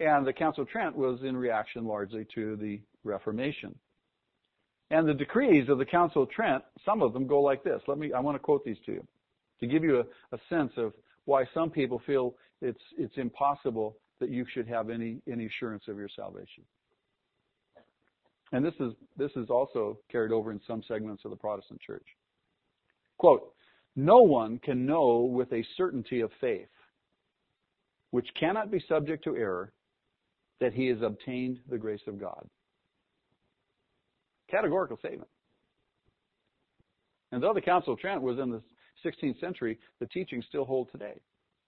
[0.00, 3.78] And the Council of Trent was in reaction largely to the Reformation.
[4.90, 7.80] And the decrees of the Council of Trent, some of them go like this.
[7.86, 9.06] Let me, I want to quote these to you
[9.60, 10.92] to give you a, a sense of
[11.26, 15.96] why some people feel it's, it's impossible that you should have any, any assurance of
[15.96, 16.64] your salvation.
[18.52, 22.06] And this is, this is also carried over in some segments of the Protestant church.
[23.16, 23.52] Quote,
[23.96, 26.68] no one can know with a certainty of faith,
[28.10, 29.72] which cannot be subject to error,
[30.58, 32.46] that he has obtained the grace of God.
[34.50, 35.28] Categorical statement.
[37.32, 38.62] And though the Council of Trent was in the
[39.04, 41.20] 16th century, the teachings still hold today.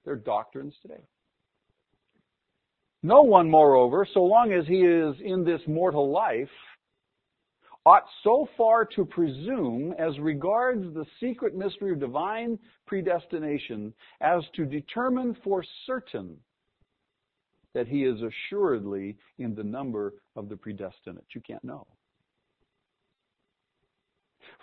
[0.04, 1.04] They're doctrines today.
[3.02, 6.48] No one, moreover, so long as he is in this mortal life,
[7.84, 14.64] ought so far to presume as regards the secret mystery of divine predestination as to
[14.64, 16.36] determine for certain
[17.74, 21.24] that he is assuredly in the number of the predestinate.
[21.34, 21.86] You can't know.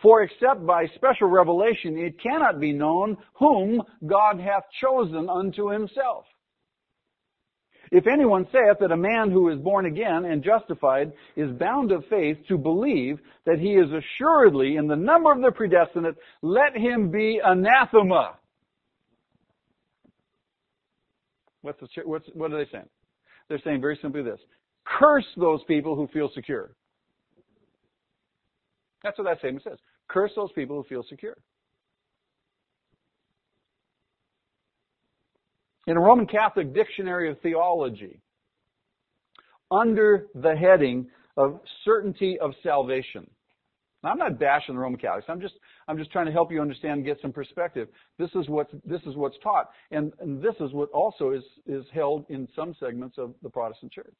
[0.02, 6.26] For except by special revelation it cannot be known whom God hath chosen unto himself.
[7.92, 12.06] If anyone saith that a man who is born again and justified is bound of
[12.08, 17.10] faith to believe that he is assuredly in the number of the predestinate, let him
[17.10, 18.36] be anathema.
[21.62, 22.88] What's the, what's, what are they saying?
[23.48, 24.40] They're saying very simply this.
[24.86, 26.76] Curse those people who feel secure.
[29.04, 29.78] That's what that statement says.
[30.10, 31.38] Curse those people who feel secure.
[35.88, 38.22] In a Roman Catholic Dictionary of Theology,
[39.72, 41.08] under the heading
[41.38, 43.30] of certainty of salvation.
[44.04, 45.28] Now, I'm not bashing the Roman Catholics.
[45.30, 45.56] I'm just
[45.88, 47.88] I'm just trying to help you understand and get some perspective.
[48.18, 51.86] This is what's this is what's taught, and, and this is what also is is
[51.94, 54.16] held in some segments of the Protestant Church.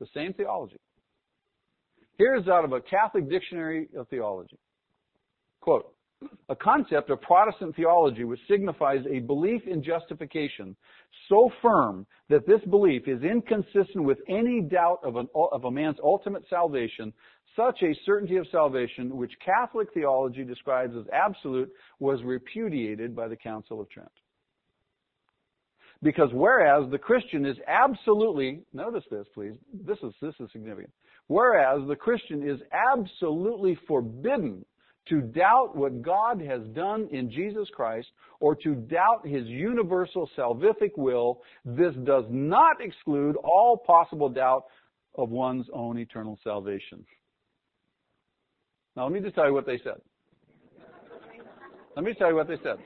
[0.00, 0.78] The same theology.
[2.18, 4.58] Here's out of a Catholic Dictionary of Theology.
[5.60, 5.94] Quote,
[6.48, 10.76] a concept of Protestant theology which signifies a belief in justification
[11.28, 15.98] so firm that this belief is inconsistent with any doubt of, an, of a man's
[16.02, 17.12] ultimate salvation,
[17.56, 23.36] such a certainty of salvation which Catholic theology describes as absolute was repudiated by the
[23.36, 24.08] Council of Trent.
[26.02, 30.92] Because whereas the Christian is absolutely, notice this please, this is, this is significant.
[31.32, 34.66] Whereas the Christian is absolutely forbidden
[35.08, 38.08] to doubt what God has done in Jesus Christ
[38.38, 44.64] or to doubt his universal salvific will, this does not exclude all possible doubt
[45.16, 47.02] of one's own eternal salvation.
[48.94, 50.02] Now let me just tell you what they said.
[51.96, 52.76] Let me tell you what they said.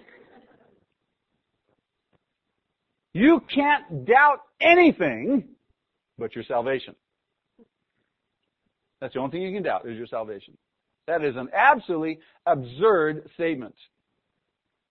[3.12, 5.48] You can't doubt anything
[6.16, 6.94] but your salvation.
[9.00, 10.56] That's the only thing you can doubt is your salvation.
[11.06, 13.74] That is an absolutely absurd statement.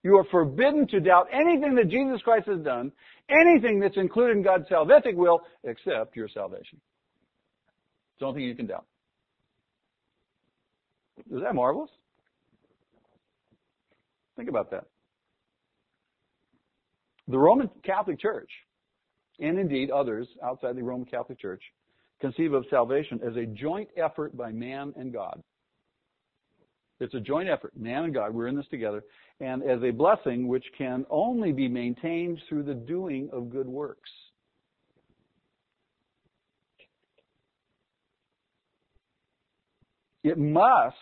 [0.02, 2.92] You are forbidden to doubt anything that Jesus Christ has done,
[3.28, 6.80] anything that's included in God's salvific will, except your salvation.
[8.12, 8.86] It's the only thing you can doubt.
[11.30, 11.90] Is that marvelous?
[14.36, 14.84] Think about that.
[17.28, 18.50] The Roman Catholic Church,
[19.40, 21.62] and indeed others outside the Roman Catholic Church,
[22.20, 25.42] conceive of salvation as a joint effort by man and God.
[26.98, 28.32] It's a joint effort, man and God.
[28.32, 29.04] We're in this together.
[29.40, 34.10] And as a blessing which can only be maintained through the doing of good works.
[40.24, 40.96] It must,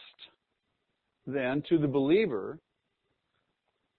[1.27, 2.59] then, to the believer,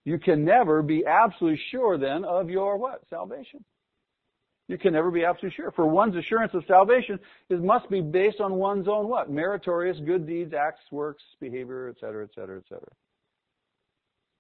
[0.04, 3.02] you can never be absolutely sure then of your what?
[3.10, 3.64] Salvation.
[4.68, 5.72] You can never be absolutely sure.
[5.72, 9.30] For one's assurance of salvation, it must be based on one's own what?
[9.30, 12.82] Meritorious good deeds, acts, works, behavior, etc., etc., etc.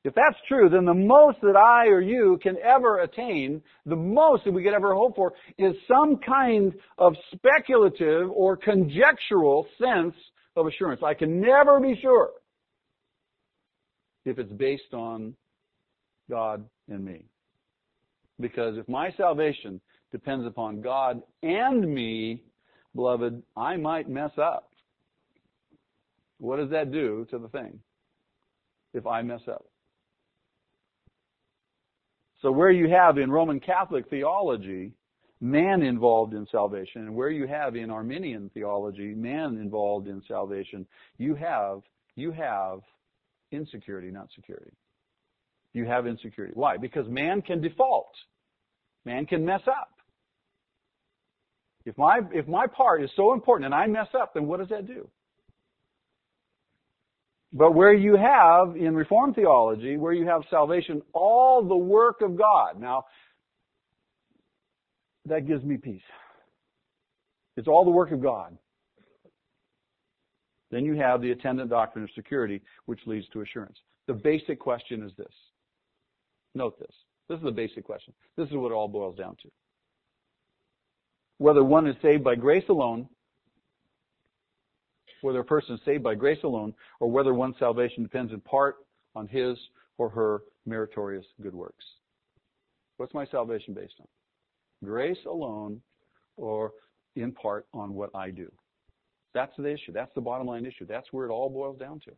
[0.03, 4.45] If that's true, then the most that I or you can ever attain, the most
[4.45, 10.13] that we could ever hope for, is some kind of speculative or conjectural sense
[10.55, 11.01] of assurance.
[11.03, 12.30] I can never be sure
[14.26, 15.36] if it's based on
[16.30, 17.26] God and me.
[18.39, 19.82] Because if my salvation
[20.16, 22.41] depends upon God and me,
[22.95, 24.70] beloved, I might mess up.
[26.38, 27.82] What does that do to the thing
[28.93, 29.66] if I mess up?
[32.41, 34.93] So where you have in Roman Catholic theology
[35.41, 40.88] man involved in salvation, and where you have in Arminian theology man involved in salvation,
[41.18, 41.82] you have
[42.16, 42.80] you have
[43.51, 44.72] insecurity, not security.
[45.74, 46.53] You have insecurity.
[46.55, 46.78] Why?
[46.78, 48.13] Because man can default.
[49.03, 49.94] Man can mess up.
[51.86, 54.69] If my if my part is so important and I mess up, then what does
[54.69, 55.07] that do?
[57.53, 62.38] But where you have in Reformed theology, where you have salvation, all the work of
[62.38, 62.79] God.
[62.79, 63.05] Now,
[65.25, 66.01] that gives me peace.
[67.55, 68.57] It's all the work of God.
[70.69, 73.77] Then you have the attendant doctrine of security, which leads to assurance.
[74.07, 75.33] The basic question is this.
[76.55, 76.91] Note this.
[77.29, 78.13] This is the basic question.
[78.36, 79.49] This is what it all boils down to.
[81.38, 83.09] Whether one is saved by grace alone,
[85.21, 88.77] whether a person is saved by grace alone, or whether one's salvation depends in part
[89.15, 89.57] on his
[89.97, 91.83] or her meritorious good works.
[92.97, 94.07] What's my salvation based on?
[94.83, 95.81] Grace alone
[96.38, 96.73] or
[97.15, 98.51] in part on what I do.
[99.33, 99.91] That's the issue.
[99.91, 100.86] That's the bottom line issue.
[100.86, 102.11] That's where it all boils down to.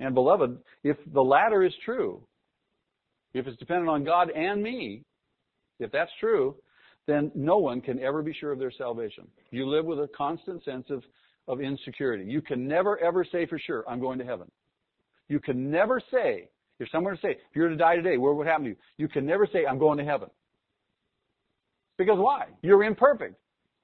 [0.00, 2.26] And beloved, if the latter is true,
[3.34, 5.04] if it's dependent on God and me,
[5.78, 6.56] if that's true,
[7.06, 9.26] then no one can ever be sure of their salvation.
[9.50, 11.02] You live with a constant sense of,
[11.48, 12.24] of insecurity.
[12.24, 14.50] You can never ever say for sure, I'm going to heaven.
[15.28, 16.48] You can never say,
[16.78, 18.70] if someone were to say, if you were to die today, what would happen to
[18.70, 18.76] you?
[18.98, 20.28] You can never say, I'm going to heaven.
[21.96, 22.46] Because why?
[22.62, 23.36] You're imperfect.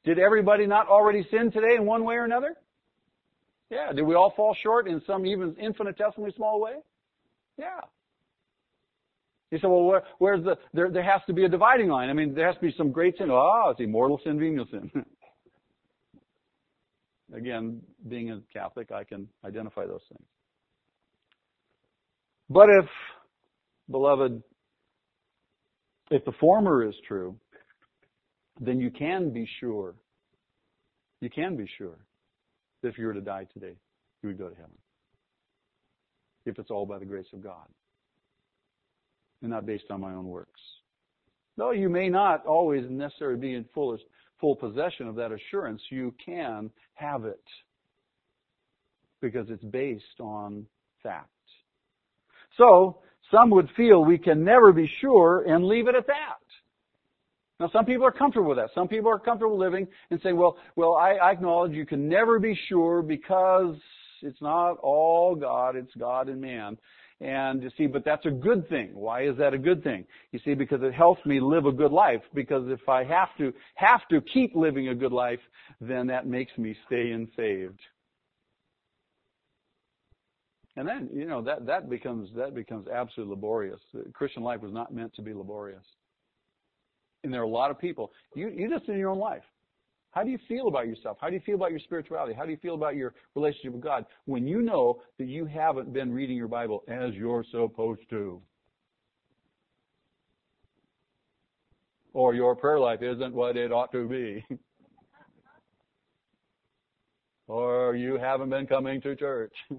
[0.04, 2.56] Did everybody not already sin today in one way or another?
[3.70, 3.92] Yeah.
[3.92, 6.76] Did we all fall short in some even infinitesimally small way?
[7.58, 7.80] Yeah.
[9.50, 12.10] You say, well, where, where's the, there, there has to be a dividing line.
[12.10, 13.28] I mean, there has to be some great sin.
[13.30, 14.90] Oh, it's mortal sin, venial sin.
[17.34, 20.26] Again, being a Catholic, I can identify those things.
[22.50, 22.86] But if,
[23.90, 24.42] beloved,
[26.10, 27.36] if the former is true,
[28.60, 29.94] then you can be sure,
[31.20, 31.98] you can be sure
[32.82, 33.76] that if you were to die today,
[34.22, 34.76] you would go to heaven.
[36.46, 37.66] If it's all by the grace of God
[39.42, 40.60] and not based on my own works.
[41.56, 43.98] Though you may not always necessarily be in full,
[44.40, 47.42] full possession of that assurance, you can have it
[49.20, 50.66] because it's based on
[51.02, 51.28] fact.
[52.56, 52.98] So,
[53.30, 56.38] some would feel we can never be sure and leave it at that.
[57.60, 58.70] Now, some people are comfortable with that.
[58.74, 62.38] Some people are comfortable living and saying, well, well, I, I acknowledge you can never
[62.38, 63.74] be sure because
[64.22, 66.78] it's not all God, it's God and man.
[67.20, 68.90] And you see, but that's a good thing.
[68.94, 70.04] Why is that a good thing?
[70.30, 72.22] You see, because it helps me live a good life.
[72.32, 75.40] Because if I have to, have to keep living a good life,
[75.80, 77.80] then that makes me stay in saved.
[80.76, 83.80] And then, you know, that, that becomes, that becomes absolutely laborious.
[84.12, 85.82] Christian life was not meant to be laborious.
[87.24, 89.42] And there are a lot of people, you, you just in your own life.
[90.10, 91.18] How do you feel about yourself?
[91.20, 92.34] How do you feel about your spirituality?
[92.34, 95.92] How do you feel about your relationship with God when you know that you haven't
[95.92, 98.40] been reading your Bible as you're supposed to?
[102.14, 104.44] Or your prayer life isn't what it ought to be.
[107.46, 109.54] or you haven't been coming to church.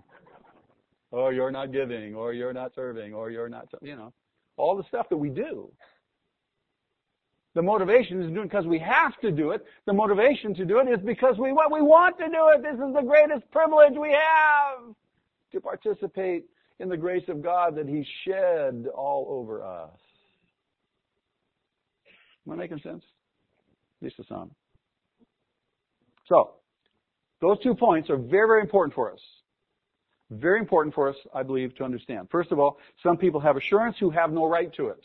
[1.11, 4.13] or you're not giving, or you're not serving, or you're not, you know,
[4.57, 5.71] all the stuff that we do.
[7.55, 9.65] The motivation is doing because we have to do it.
[9.85, 12.61] The motivation to do it is because we what we want to do it.
[12.61, 14.93] This is the greatest privilege we have
[15.51, 16.45] to participate
[16.79, 19.89] in the grace of God that He shed all over us.
[22.45, 23.03] Am I making sense?
[24.01, 24.49] Lisa San.
[26.27, 26.51] So,
[27.41, 29.19] those two points are very, very important for us.
[30.31, 32.27] Very important for us, I believe, to understand.
[32.29, 35.03] First of all, some people have assurance who have no right to it.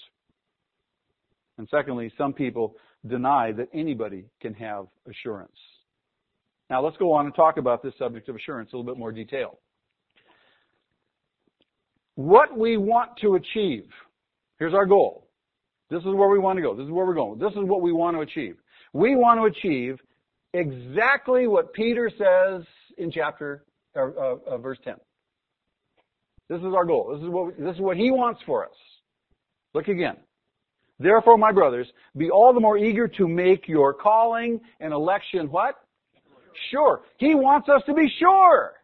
[1.58, 2.76] And secondly, some people
[3.06, 5.56] deny that anybody can have assurance.
[6.70, 9.12] Now let's go on and talk about this subject of assurance a little bit more
[9.12, 9.58] detail.
[12.16, 13.86] What we want to achieve,
[14.58, 15.28] here's our goal.
[15.90, 16.74] This is where we want to go.
[16.74, 17.38] This is where we're going.
[17.38, 18.56] This is what we want to achieve.
[18.92, 19.98] We want to achieve
[20.54, 22.64] exactly what Peter says
[22.96, 23.64] in chapter,
[23.96, 24.10] uh,
[24.48, 24.94] uh, verse 10.
[26.48, 27.14] This is our goal.
[27.14, 28.74] This is what, this is what he wants for us.
[29.74, 30.16] Look again.
[30.98, 35.76] Therefore, my brothers, be all the more eager to make your calling and election what?
[36.70, 37.02] Sure.
[37.18, 38.74] He wants us to be sure.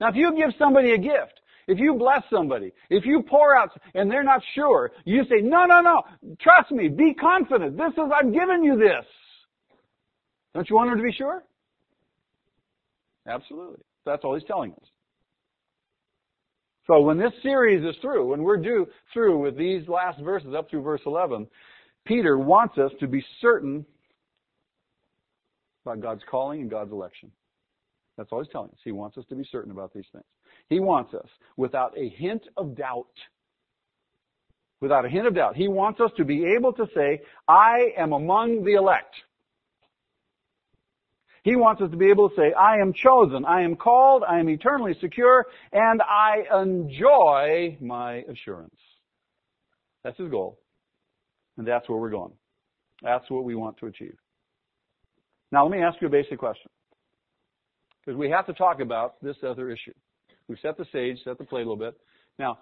[0.00, 3.70] Now, if you give somebody a gift, if you bless somebody, if you pour out
[3.94, 6.02] and they're not sure, you say, no, no, no,
[6.40, 7.76] trust me, be confident.
[7.76, 9.04] This is, I'm giving you this.
[10.54, 11.44] Don't you want them to be sure?
[13.28, 13.82] Absolutely.
[14.06, 14.88] That's all he's telling us.
[16.90, 20.68] So when this series is through, when we're due through with these last verses up
[20.68, 21.46] through verse 11,
[22.04, 23.86] Peter wants us to be certain
[25.86, 27.30] about God's calling and God's election.
[28.18, 28.78] That's all he's telling us.
[28.82, 30.24] He wants us to be certain about these things.
[30.68, 33.06] He wants us, without a hint of doubt,
[34.80, 38.12] without a hint of doubt, he wants us to be able to say, I am
[38.12, 39.14] among the elect.
[41.42, 44.40] He wants us to be able to say, I am chosen, I am called, I
[44.40, 48.76] am eternally secure, and I enjoy my assurance.
[50.04, 50.58] That's his goal.
[51.56, 52.32] And that's where we're going.
[53.02, 54.16] That's what we want to achieve.
[55.52, 56.70] Now let me ask you a basic question.
[58.04, 59.92] Because we have to talk about this other issue.
[60.48, 61.94] We've set the stage, set the plate a little bit.
[62.38, 62.58] Now,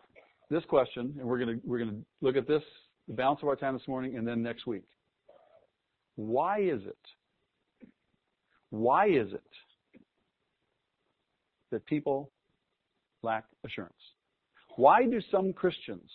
[0.51, 2.63] this question, and we're going to, we're to look at this,
[3.07, 4.83] the balance of our time this morning, and then next week.
[6.17, 6.99] Why is it
[8.71, 9.43] why is it
[11.71, 12.31] that people
[13.23, 13.95] lack assurance?
[14.77, 16.11] Why do some Christians,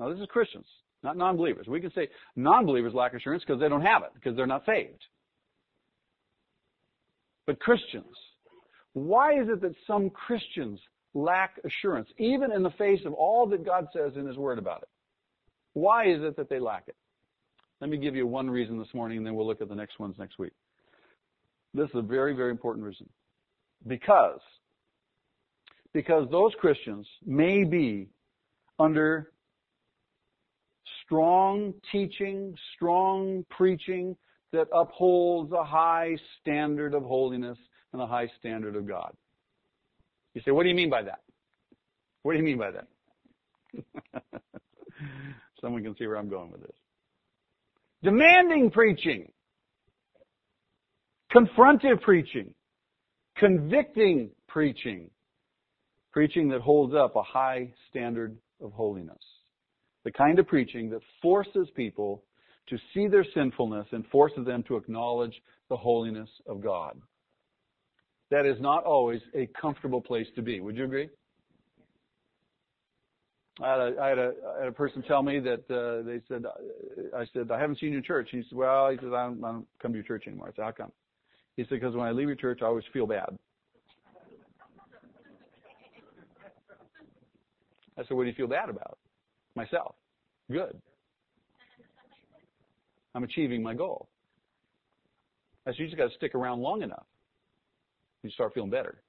[0.00, 0.66] now this is Christians,
[1.02, 1.66] not non-believers.
[1.68, 5.04] We can say non-believers lack assurance because they don't have it, because they're not saved.
[7.46, 8.16] But Christians,
[8.94, 10.80] why is it that some Christians
[11.14, 14.82] lack assurance, even in the face of all that God says in His Word about
[14.82, 14.88] it?
[15.74, 16.96] Why is it that they lack it?
[17.80, 19.98] Let me give you one reason this morning, and then we'll look at the next
[20.00, 20.52] ones next week.
[21.78, 23.08] This is a very, very important reason.
[23.86, 24.40] Because,
[25.94, 28.08] because those Christians may be
[28.80, 29.30] under
[31.04, 34.16] strong teaching, strong preaching
[34.52, 37.58] that upholds a high standard of holiness
[37.92, 39.12] and a high standard of God.
[40.34, 41.20] You say, what do you mean by that?
[42.22, 42.88] What do you mean by that?
[45.60, 46.76] Someone can see where I'm going with this.
[48.02, 49.30] Demanding preaching
[51.32, 52.52] confrontive preaching,
[53.36, 55.10] convicting preaching,
[56.12, 59.18] preaching that holds up a high standard of holiness.
[60.04, 62.22] The kind of preaching that forces people
[62.68, 65.34] to see their sinfulness and forces them to acknowledge
[65.68, 66.98] the holiness of God.
[68.30, 70.60] That is not always a comfortable place to be.
[70.60, 71.08] Would you agree?
[73.60, 76.20] I had a, I had a, I had a person tell me that uh, they
[76.28, 76.44] said,
[77.16, 78.28] I said, I haven't seen you in church.
[78.30, 80.48] He said, well, he says, I don't, I don't come to your church anymore.
[80.48, 80.92] I said, how come?
[81.58, 83.36] He said, because when I leave your church, I always feel bad.
[87.98, 88.96] I said, what do you feel bad about?
[89.56, 89.96] Myself.
[90.52, 90.80] Good.
[93.12, 94.08] I'm achieving my goal.
[95.66, 97.06] I said, you just got to stick around long enough.
[98.22, 99.02] You start feeling better.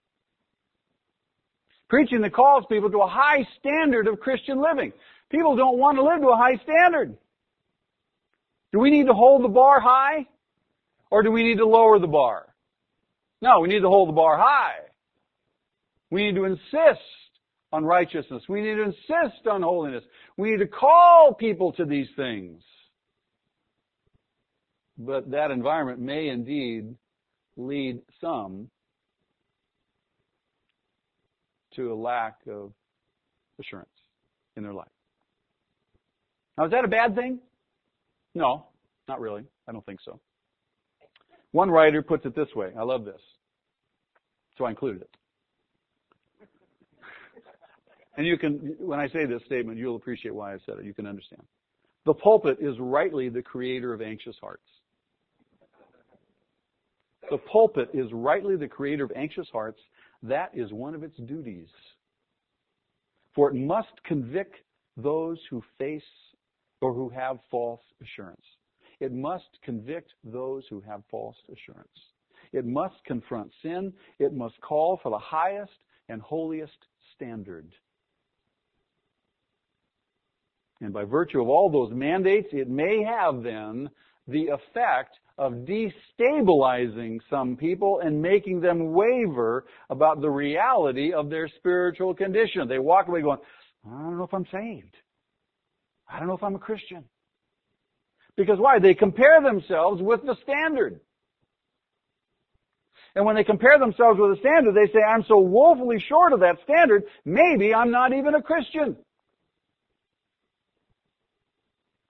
[1.87, 4.91] Preaching that calls people to a high standard of Christian living.
[5.29, 7.15] People don't want to live to a high standard.
[8.71, 10.25] Do we need to hold the bar high?
[11.11, 12.53] Or do we need to lower the bar?
[13.41, 14.79] No, we need to hold the bar high.
[16.11, 17.01] We need to insist
[17.71, 18.43] on righteousness.
[18.49, 20.03] We need to insist on holiness.
[20.37, 22.61] We need to call people to these things.
[24.97, 26.95] But that environment may indeed
[27.55, 28.69] lead some
[31.75, 32.73] to a lack of
[33.59, 33.89] assurance
[34.57, 34.87] in their life.
[36.57, 37.39] Now, is that a bad thing?
[38.35, 38.65] No,
[39.07, 39.43] not really.
[39.67, 40.19] I don't think so.
[41.51, 42.71] One writer puts it this way.
[42.77, 43.21] I love this.
[44.57, 45.09] So I included it.
[48.17, 50.85] And you can, when I say this statement, you'll appreciate why I said it.
[50.85, 51.41] You can understand.
[52.05, 54.67] The pulpit is rightly the creator of anxious hearts.
[57.29, 59.79] The pulpit is rightly the creator of anxious hearts.
[60.23, 61.67] That is one of its duties.
[63.35, 64.55] For it must convict
[64.97, 66.03] those who face
[66.81, 68.41] or who have false assurance.
[68.99, 71.87] It must convict those who have false assurance.
[72.51, 73.93] It must confront sin.
[74.19, 75.71] It must call for the highest
[76.09, 76.77] and holiest
[77.15, 77.71] standard.
[80.81, 83.89] And by virtue of all those mandates, it may have then
[84.27, 91.47] the effect of destabilizing some people and making them waver about the reality of their
[91.47, 92.67] spiritual condition.
[92.67, 93.39] They walk away going,
[93.85, 94.95] I don't know if I'm saved.
[96.11, 97.05] I don't know if I'm a Christian.
[98.39, 98.79] Because why?
[98.79, 101.01] They compare themselves with the standard.
[103.13, 106.39] And when they compare themselves with the standard, they say, I'm so woefully short of
[106.39, 108.95] that standard, maybe I'm not even a Christian.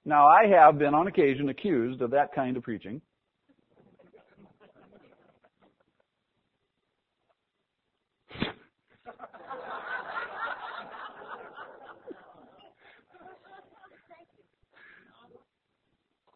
[0.06, 3.02] Now, I have been on occasion accused of that kind of preaching.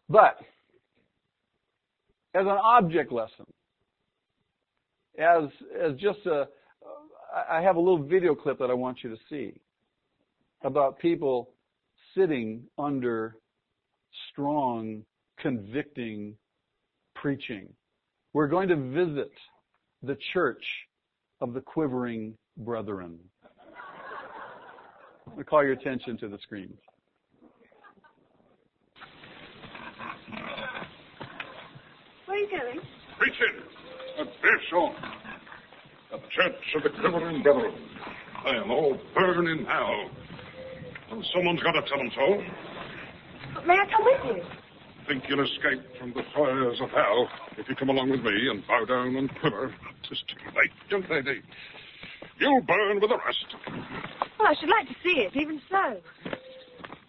[0.08, 0.38] But,
[2.34, 3.46] as an object lesson,
[5.18, 5.44] as,
[5.80, 6.48] as just a,
[7.50, 9.60] I have a little video clip that I want you to see
[10.62, 11.50] about people
[12.16, 13.36] sitting under
[14.30, 15.04] strong,
[15.38, 16.36] convicting
[17.14, 17.68] preaching.
[18.32, 19.32] We're going to visit
[20.02, 20.62] the church
[21.40, 23.18] of the quivering brethren.
[25.38, 26.74] I call your attention to the screen.
[32.26, 32.80] Where are you going?
[33.18, 33.56] Preaching
[34.18, 34.94] at Beershorn,
[36.12, 37.74] at the church of the quivering brethren.
[38.44, 40.10] I am all burning hell.
[41.10, 42.42] And someone's got to tell them so.
[43.54, 44.42] But May I come with you?
[45.06, 48.66] Think you'll escape from the fires of hell if you come along with me and
[48.66, 49.74] bow down and quiver.
[50.08, 51.42] Tis too late, young lady.
[52.38, 53.46] You'll burn with the rest.
[54.38, 56.00] Well, I should like to see it, even so.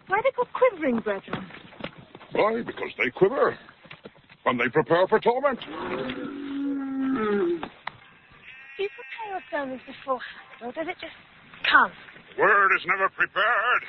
[0.08, 1.46] Why are they called quivering brethren?
[2.32, 2.62] Why?
[2.62, 3.58] Because they quiver
[4.46, 5.60] when they prepare for torment.
[5.60, 5.68] Do
[8.84, 11.16] you prepare your sermons beforehand, or does it just
[11.70, 11.91] come?
[12.38, 13.84] Word is never prepared.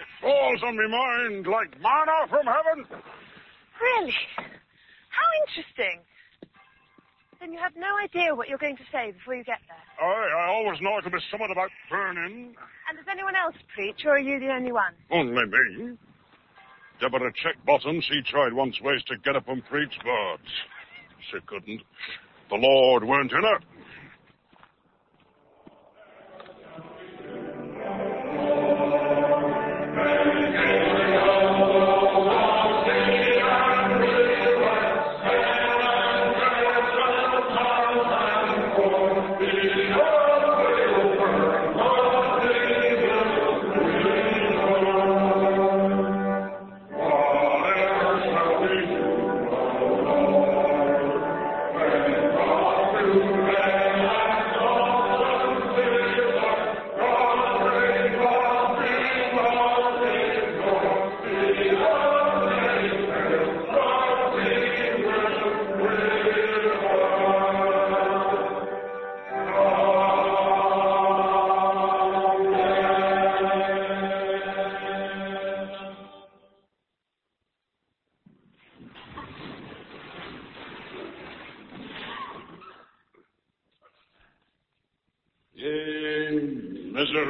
[0.00, 2.86] It falls on me mind like manna from heaven.
[3.80, 4.16] Really?
[4.36, 6.00] How interesting.
[7.40, 9.76] Then you have no idea what you're going to say before you get there.
[10.00, 12.56] Aye, I always know it'll be something about burning.
[12.88, 14.94] And does anyone else preach, or are you the only one?
[15.10, 15.98] Only me.
[17.04, 20.40] Deborah Checkbottom, she tried once ways to get up and preach, but
[21.30, 21.82] she couldn't.
[22.48, 23.58] The Lord weren't in her.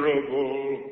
[0.05, 0.83] Miserable,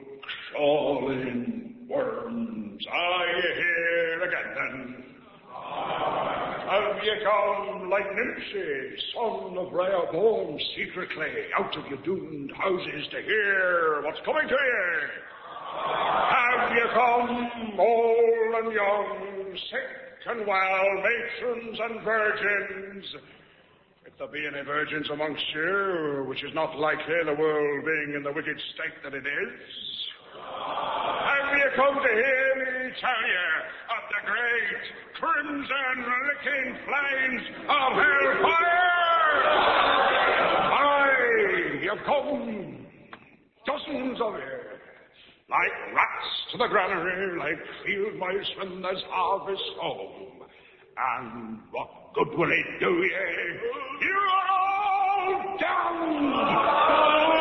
[0.51, 5.05] crawling worms, are ye here again then?
[6.69, 13.21] Have ye come like Nimshi, son of Rehoboam, secretly out of your doomed houses to
[13.21, 15.07] hear what's coming to ye?
[16.29, 23.15] Have ye come, old and young, sick and well, matrons and virgins?
[24.05, 28.23] If there be any virgins amongst you, which is not likely, the world being in
[28.23, 29.59] the wicked state that it is,
[30.33, 33.49] have ye come to hear me tell you
[33.95, 34.83] of the great
[35.19, 35.95] crimson
[36.27, 38.93] licking flames of hellfire.
[40.73, 42.85] Aye, you've come,
[43.65, 44.63] dozens of you,
[45.49, 50.43] like rats to the granary, like field mice when there's harvest home.
[50.97, 53.59] And what good will it do you?
[54.01, 57.32] You are all damned!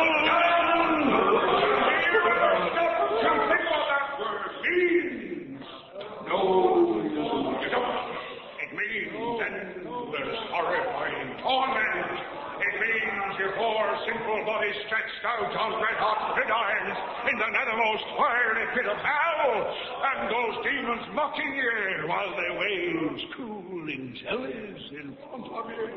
[14.05, 16.97] Sinful body stretched out on red-hot gridirons
[17.31, 23.19] in the nethermost fiery pit of hell, and those demons mocking you while they wave
[23.37, 25.89] cooling jellies in front of you.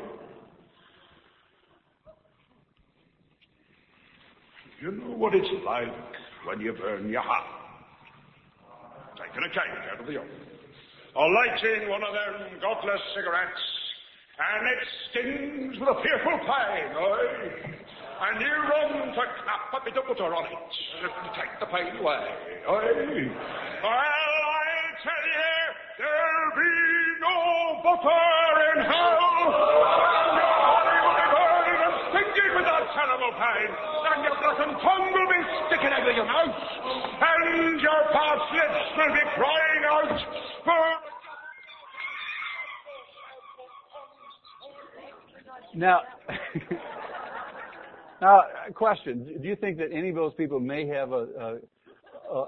[4.81, 5.87] You know what it's like
[6.45, 7.45] when you burn your hand.
[9.17, 10.29] Taking a cake out of the oven.
[11.15, 13.63] Or lighting one of them godless cigarettes,
[14.37, 17.86] and it stings with a fearful pain?
[18.19, 20.57] And you run to clap a bit of butter on it
[21.05, 22.25] to take the pain away?
[22.65, 25.53] Well, I'll tell you,
[26.01, 26.73] there'll be
[27.21, 28.25] no butter
[28.73, 29.21] in hell.
[30.01, 33.69] And your body will be burning and stinging with that terrible pain.
[34.09, 34.33] And your
[34.65, 35.37] and tongue will be
[35.69, 36.57] sticking out of your mouth.
[37.21, 40.17] And your parched lips will be crying out
[40.65, 40.81] for...
[45.77, 46.01] Now,
[48.21, 48.41] now,
[48.73, 51.59] question: Do you think that any of those people may have a,
[52.31, 52.43] a,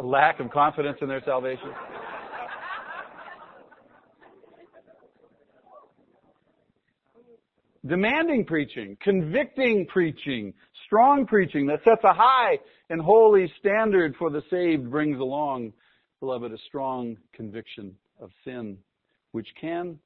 [0.00, 1.70] a lack of confidence in their salvation?
[7.84, 10.54] Demanding preaching, convicting preaching,
[10.86, 12.58] strong preaching that sets a high
[12.90, 15.72] and holy standard for the saved brings along,
[16.20, 18.78] beloved, a strong conviction of sin,
[19.32, 19.98] which can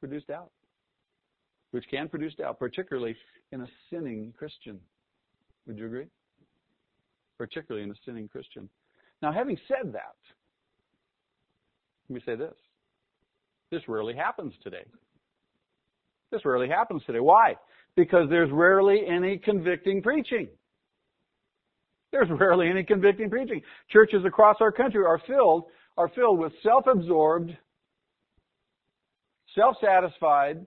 [0.00, 0.50] produce doubt
[1.76, 3.14] which can produce doubt, particularly
[3.52, 4.80] in a sinning Christian.
[5.66, 6.06] Would you agree?
[7.36, 8.70] Particularly in a sinning Christian.
[9.20, 10.16] Now, having said that,
[12.08, 12.54] let me say this.
[13.70, 14.84] This rarely happens today.
[16.32, 17.20] This rarely happens today.
[17.20, 17.56] Why?
[17.94, 20.48] Because there's rarely any convicting preaching.
[22.10, 23.60] There's rarely any convicting preaching.
[23.90, 25.64] Churches across our country are filled
[25.98, 27.54] are filled with self-absorbed,
[29.54, 30.66] self-satisfied,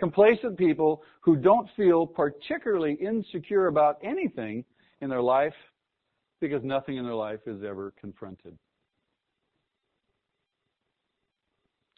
[0.00, 4.64] complacent people who don't feel particularly insecure about anything
[5.00, 5.54] in their life
[6.40, 8.58] because nothing in their life is ever confronted.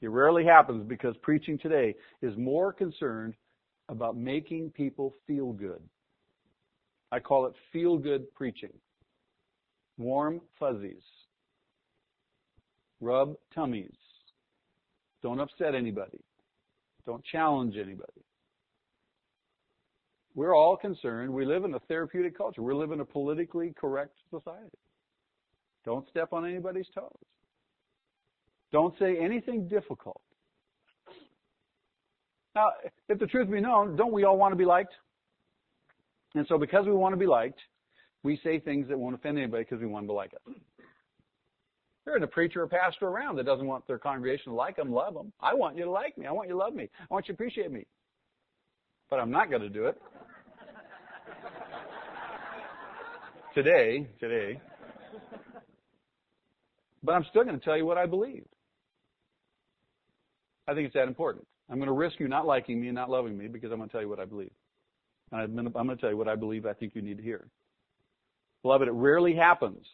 [0.02, 3.34] It rarely happens because preaching today is more concerned
[3.88, 5.80] about making people feel good.
[7.12, 8.72] I call it feel good preaching.
[9.96, 11.04] Warm fuzzies.
[13.00, 13.94] Rub tummies.
[15.22, 16.18] Don't upset anybody.
[17.06, 18.22] Don't challenge anybody.
[20.34, 21.32] We're all concerned.
[21.32, 22.62] We live in a therapeutic culture.
[22.62, 24.78] We live in a politically correct society.
[25.84, 27.10] Don't step on anybody's toes.
[28.70, 30.22] Don't say anything difficult.
[32.54, 32.68] Now,
[33.08, 34.92] if the truth be known, don't we all want to be liked?
[36.34, 37.60] And so because we want to be liked,
[38.22, 40.54] we say things that won't offend anybody because we want to like us.
[42.04, 44.92] There isn't a preacher or pastor around that doesn't want their congregation to like them,
[44.92, 45.32] love them.
[45.40, 46.26] I want you to like me.
[46.26, 46.90] I want you to love me.
[47.00, 47.86] I want you to appreciate me.
[49.08, 50.00] But I'm not going to do it.
[53.54, 54.60] today, today.
[57.04, 58.44] But I'm still going to tell you what I believe.
[60.66, 61.46] I think it's that important.
[61.70, 63.88] I'm going to risk you not liking me and not loving me because I'm going
[63.88, 64.50] to tell you what I believe.
[65.30, 67.48] And I'm going to, tell you what I believe I think you need to hear.
[68.62, 69.86] Beloved, it rarely happens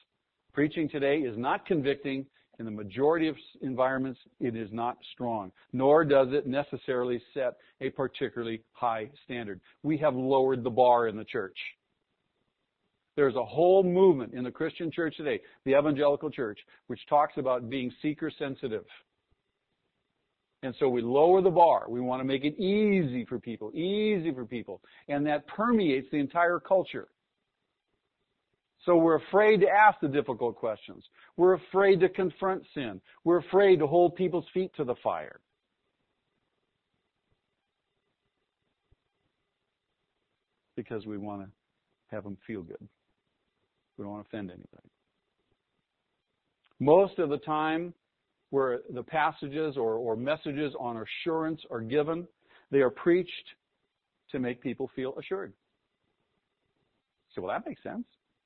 [0.58, 2.26] Preaching today is not convicting.
[2.58, 7.90] In the majority of environments, it is not strong, nor does it necessarily set a
[7.90, 9.60] particularly high standard.
[9.84, 11.56] We have lowered the bar in the church.
[13.14, 17.70] There's a whole movement in the Christian church today, the evangelical church, which talks about
[17.70, 18.84] being seeker sensitive.
[20.64, 21.84] And so we lower the bar.
[21.88, 24.80] We want to make it easy for people, easy for people.
[25.06, 27.06] And that permeates the entire culture.
[28.84, 31.04] So we're afraid to ask the difficult questions.
[31.36, 33.00] We're afraid to confront sin.
[33.24, 35.40] We're afraid to hold people's feet to the fire.
[40.76, 41.48] Because we want to
[42.14, 42.88] have them feel good.
[43.96, 44.88] We don't want to offend anybody.
[46.78, 47.92] Most of the time,
[48.50, 52.26] where the passages or, or messages on assurance are given,
[52.70, 53.54] they are preached
[54.30, 55.52] to make people feel assured.
[57.34, 58.04] So, well, that makes sense.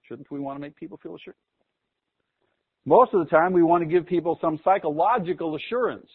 [0.09, 1.37] Shouldn't we want to make people feel assured?
[2.85, 6.11] Most of the time, we want to give people some psychological assurance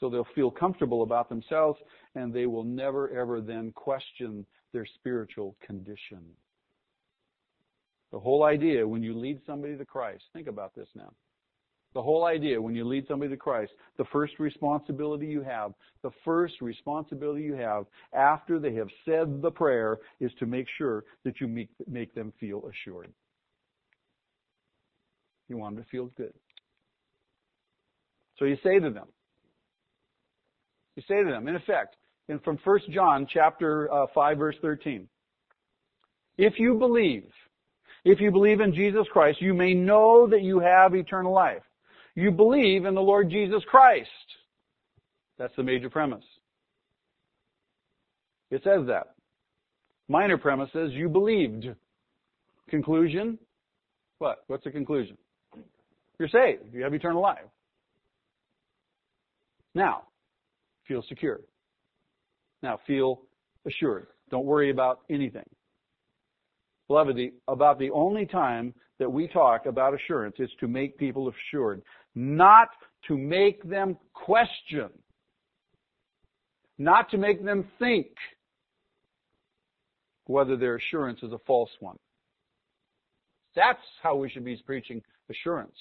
[0.00, 1.78] so they'll feel comfortable about themselves
[2.14, 6.20] and they will never ever then question their spiritual condition.
[8.12, 11.12] The whole idea when you lead somebody to Christ, think about this now.
[11.94, 15.72] The whole idea when you lead somebody to Christ, the first responsibility you have,
[16.02, 21.04] the first responsibility you have after they have said the prayer is to make sure
[21.24, 23.12] that you make, make them feel assured.
[25.48, 26.32] You want them to feel good.
[28.38, 29.06] So you say to them,
[30.96, 31.96] you say to them, in effect,
[32.28, 35.08] and from 1 John chapter uh, 5 verse 13,
[36.38, 37.30] if you believe,
[38.04, 41.62] if you believe in Jesus Christ, you may know that you have eternal life.
[42.14, 44.08] You believe in the Lord Jesus Christ.
[45.38, 46.24] That's the major premise.
[48.50, 49.14] It says that.
[50.08, 51.66] Minor premise is you believed.
[52.68, 53.38] Conclusion?
[54.18, 54.44] What?
[54.46, 55.16] What's the conclusion?
[56.18, 56.72] You're saved.
[56.72, 57.44] You have eternal life.
[59.74, 60.02] Now,
[60.86, 61.40] feel secure.
[62.62, 63.22] Now, feel
[63.66, 64.06] assured.
[64.30, 65.48] Don't worry about anything.
[66.86, 71.30] Beloved, the, about the only time that we talk about assurance is to make people
[71.30, 71.82] assured,
[72.14, 72.68] not
[73.08, 74.90] to make them question,
[76.78, 78.06] not to make them think
[80.26, 81.96] whether their assurance is a false one.
[83.54, 85.76] That's how we should be preaching assurance,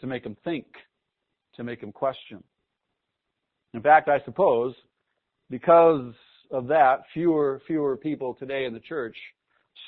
[0.00, 0.66] to make them think,
[1.54, 2.42] to make them question.
[3.74, 4.74] In fact, I suppose
[5.48, 6.14] because
[6.50, 9.16] of that, fewer fewer people today in the church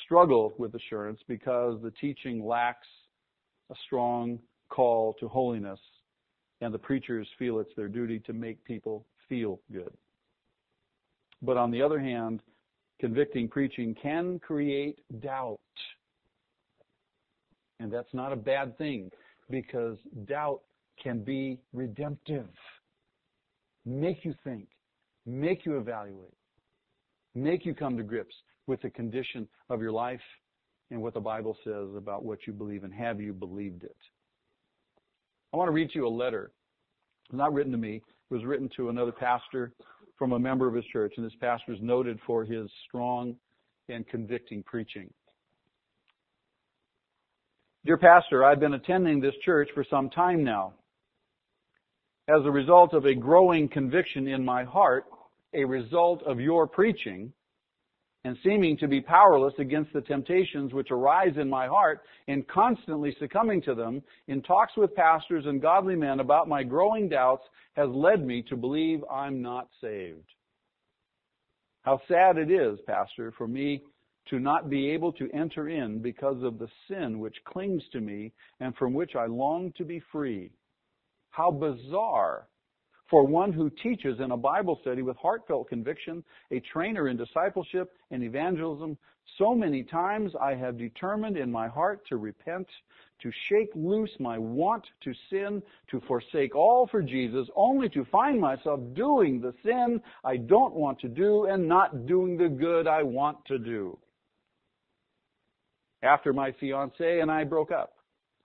[0.04, 2.86] struggle with assurance because the teaching lacks
[3.70, 4.38] a strong
[4.72, 5.80] call to holiness,
[6.60, 9.92] and the preachers feel it's their duty to make people feel good.
[11.42, 12.42] But on the other hand,
[13.00, 15.58] convicting preaching can create doubt.
[17.80, 19.10] And that's not a bad thing
[19.50, 20.62] because doubt
[21.02, 22.48] can be redemptive
[23.84, 24.68] make you think,
[25.26, 26.34] make you evaluate,
[27.34, 28.34] make you come to grips
[28.66, 30.20] with the condition of your life
[30.90, 33.96] and what the Bible says about what you believe and have you believed it.
[35.52, 36.50] I want to read you a letter.
[37.26, 37.96] It's Not written to me.
[37.96, 39.72] It was written to another pastor
[40.16, 43.36] from a member of his church, and this pastor is noted for his strong
[43.88, 45.12] and convicting preaching.
[47.84, 50.72] Dear Pastor, I've been attending this church for some time now
[52.28, 55.04] as a result of a growing conviction in my heart,
[55.52, 57.32] a result of your preaching,
[58.24, 63.16] and seeming to be powerless against the temptations which arise in my heart, and constantly
[63.18, 67.44] succumbing to them, in talks with pastors and godly men about my growing doubts,
[67.74, 70.28] has led me to believe I'm not saved.
[71.82, 73.82] How sad it is, Pastor, for me
[74.28, 78.32] to not be able to enter in because of the sin which clings to me
[78.60, 80.52] and from which I long to be free.
[81.30, 82.46] How bizarre
[83.12, 87.92] for one who teaches in a Bible study with heartfelt conviction, a trainer in discipleship
[88.10, 88.96] and evangelism.
[89.36, 92.66] So many times I have determined in my heart to repent,
[93.20, 98.40] to shake loose my want to sin, to forsake all for Jesus, only to find
[98.40, 103.02] myself doing the sin I don't want to do and not doing the good I
[103.02, 103.98] want to do.
[106.02, 107.92] After my fiance and I broke up,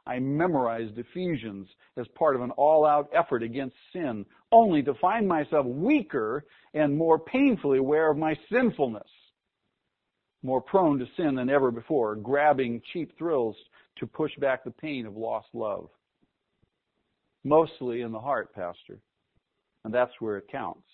[0.08, 5.66] I memorized Ephesians as part of an all-out effort against sin, only to find myself
[5.66, 9.10] weaker and more painfully aware of my sinfulness.
[10.44, 13.58] More prone to sin than ever before, grabbing cheap thrills
[13.98, 15.90] to push back the pain of lost love.
[17.44, 19.00] Mostly in the heart, Pastor.
[19.84, 20.88] And that's where it counts.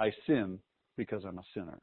[0.00, 0.58] I sin
[0.96, 1.80] because I'm a sinner.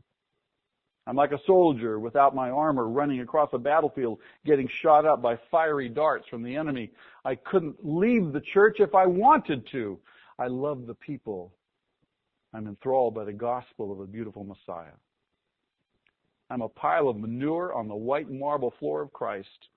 [1.06, 5.38] I'm like a soldier without my armor running across a battlefield getting shot up by
[5.52, 6.92] fiery darts from the enemy.
[7.26, 10.00] I couldn't leave the church if I wanted to.
[10.40, 11.54] I love the people.
[12.54, 14.94] I'm enthralled by the gospel of the beautiful Messiah.
[16.50, 19.70] I'm a pile of manure on the white marble floor of Christ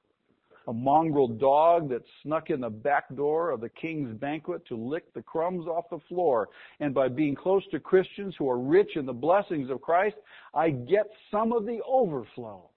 [0.69, 5.13] a mongrel dog that snuck in the back door of the king's banquet to lick
[5.15, 6.49] the crumbs off the floor.
[6.81, 10.17] And by being close to Christians who are rich in the blessings of Christ,
[10.55, 12.69] I get some of the overflow.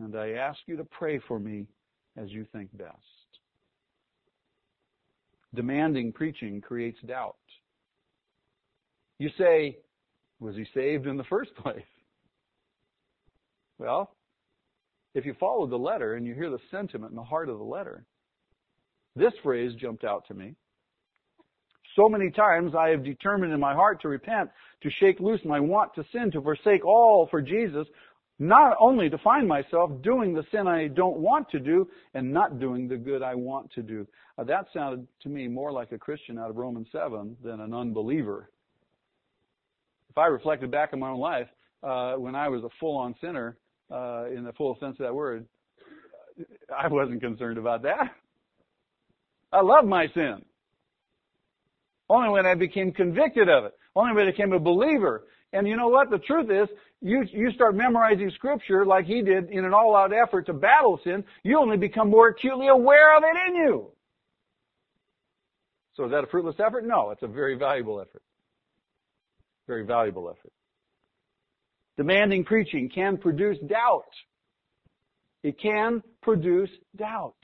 [0.00, 1.66] And I ask you to pray for me
[2.16, 2.96] as you think best.
[5.54, 7.36] Demanding preaching creates doubt.
[9.18, 9.78] You say,
[10.40, 11.82] was he saved in the first place?
[13.78, 14.14] Well,
[15.14, 17.64] if you follow the letter and you hear the sentiment in the heart of the
[17.64, 18.04] letter,
[19.16, 20.54] this phrase jumped out to me.
[21.96, 24.50] So many times I have determined in my heart to repent,
[24.82, 27.86] to shake loose my want to sin, to forsake all for Jesus,
[28.38, 32.58] Not only to find myself doing the sin I don't want to do and not
[32.58, 34.06] doing the good I want to do.
[34.38, 37.74] Uh, that sounded to me more like a Christian out of Romans 7 than an
[37.74, 38.48] unbeliever.
[40.08, 41.48] If I reflected back on my own life,
[41.82, 43.58] uh, when I was a full-on sinner,
[43.90, 45.46] uh, in the full sense of that word,
[46.76, 48.12] I wasn't concerned about that.
[49.52, 50.42] I love my sin.
[52.08, 53.72] Only when I became convicted of it.
[53.94, 55.26] Only when I became a believer.
[55.52, 56.10] And you know what?
[56.10, 56.68] The truth is,
[57.00, 61.24] you, you start memorizing scripture like he did in an all-out effort to battle sin,
[61.42, 63.90] you only become more acutely aware of it in you.
[65.94, 66.86] So is that a fruitless effort?
[66.86, 68.22] No, it's a very valuable effort.
[69.66, 70.52] Very valuable effort.
[72.00, 74.08] Demanding preaching can produce doubt.
[75.42, 77.34] It can produce doubt,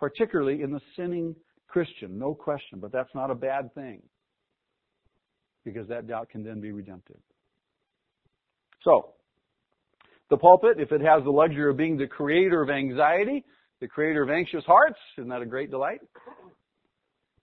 [0.00, 1.36] particularly in the sinning
[1.68, 4.02] Christian, no question, but that's not a bad thing
[5.64, 7.20] because that doubt can then be redemptive.
[8.82, 9.12] So,
[10.30, 13.44] the pulpit, if it has the luxury of being the creator of anxiety,
[13.80, 16.00] the creator of anxious hearts, isn't that a great delight?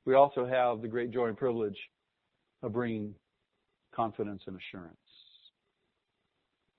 [0.03, 1.78] We also have the great joy and privilege
[2.64, 3.16] of bringing
[3.95, 4.97] confidence and assurance.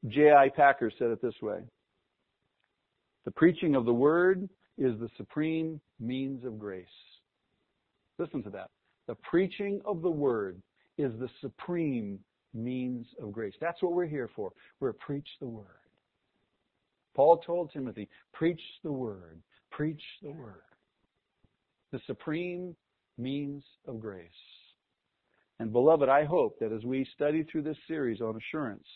[0.08, 0.48] J.I.
[0.50, 1.60] Packer said it this way.
[3.24, 4.48] The preaching of the word
[4.78, 6.86] is the supreme means of grace.
[8.18, 8.68] Listen to that.
[9.06, 10.60] The preaching of the word
[10.98, 12.18] is the supreme
[12.54, 13.54] means of grace.
[13.60, 14.52] That's what we're here for.
[14.80, 15.66] We're preach the word.
[17.14, 19.40] Paul told Timothy, preach the word.
[19.70, 20.62] Preach the word.
[21.92, 22.74] The supreme
[23.18, 24.28] means of grace.
[25.58, 28.86] And beloved, I hope that as we study through this series on assurance,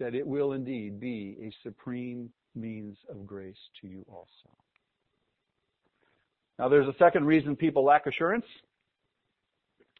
[0.00, 4.50] that it will indeed be a supreme means of grace to you also.
[6.58, 8.44] Now there's a second reason people lack assurance,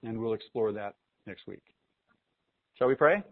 [0.02, 0.94] and we'll explore that
[1.26, 1.62] next week.
[2.76, 3.22] Shall we pray?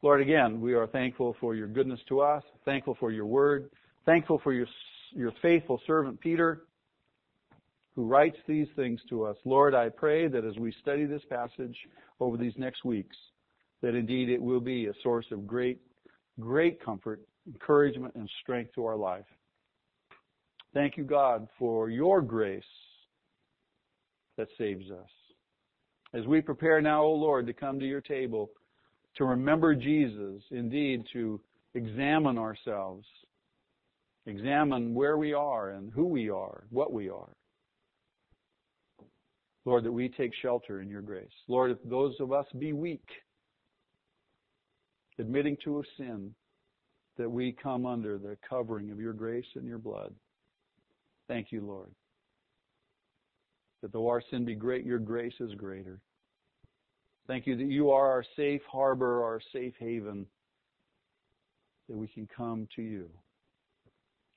[0.00, 3.68] Lord, again, we are thankful for your goodness to us, thankful for your word,
[4.06, 4.66] thankful for your,
[5.12, 6.62] your faithful servant Peter,
[7.94, 9.36] who writes these things to us.
[9.44, 11.76] Lord, I pray that as we study this passage
[12.20, 13.16] over these next weeks,
[13.82, 15.80] that indeed it will be a source of great,
[16.40, 19.24] great comfort, encouragement, and strength to our life.
[20.72, 22.62] Thank you, God, for your grace
[24.38, 25.08] that saves us.
[26.14, 28.50] As we prepare now, O oh Lord, to come to your table,
[29.16, 31.40] to remember Jesus, indeed to
[31.74, 33.06] examine ourselves,
[34.26, 37.30] examine where we are and who we are, what we are.
[39.64, 41.30] Lord, that we take shelter in your grace.
[41.48, 43.04] Lord, if those of us be weak,
[45.22, 46.34] admitting to a sin,
[47.16, 50.12] that we come under the covering of your grace and your blood.
[51.28, 51.90] Thank you, Lord.
[53.82, 56.00] That though our sin be great, your grace is greater.
[57.28, 60.26] Thank you that you are our safe harbor, our safe haven,
[61.88, 63.08] that we can come to you,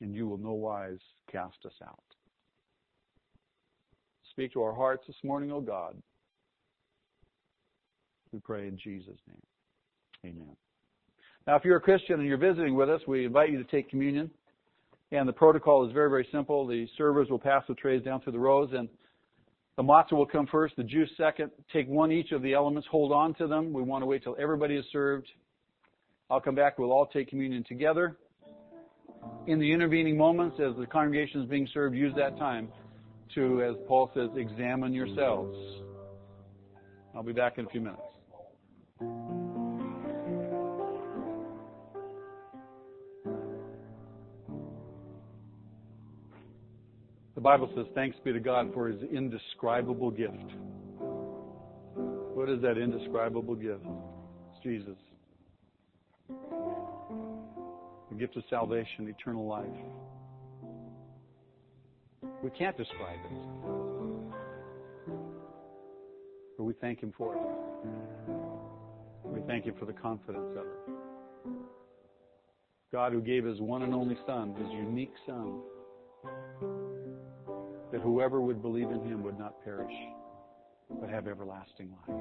[0.02, 1.00] and you will no wise
[1.32, 2.04] cast us out.
[4.30, 5.96] Speak to our hearts this morning, O God.
[8.32, 9.42] We pray in Jesus' name.
[10.26, 10.56] Amen.
[11.48, 13.90] Now, if you're a Christian and you're visiting with us, we invite you to take
[13.90, 14.32] communion.
[15.12, 16.66] And the protocol is very, very simple.
[16.66, 18.90] The servers will pass the trays down through the rows, and
[19.78, 21.52] the matzah will come first, the juice second.
[21.72, 23.72] Take one each of the elements, hold on to them.
[23.72, 25.28] We want to wait till everybody is served.
[26.32, 26.80] I'll come back.
[26.80, 28.18] We'll all take communion together.
[29.46, 32.70] In the intervening moments, as the congregation is being served, use that time
[33.36, 35.56] to, as Paul says, examine yourselves.
[37.16, 39.45] I'll be back in a few minutes.
[47.46, 50.34] Bible says, Thanks be to God for his indescribable gift.
[52.34, 53.86] What is that indescribable gift?
[53.86, 54.98] It's Jesus.
[56.28, 59.68] The gift of salvation, eternal life.
[62.44, 63.38] We can't describe it.
[66.58, 67.42] But we thank Him for it.
[69.24, 71.54] We thank Him for the confidence of it.
[72.92, 75.62] God who gave His one and only Son, His unique Son,
[77.92, 79.94] that whoever would believe in Him would not perish,
[81.00, 82.18] but have everlasting life.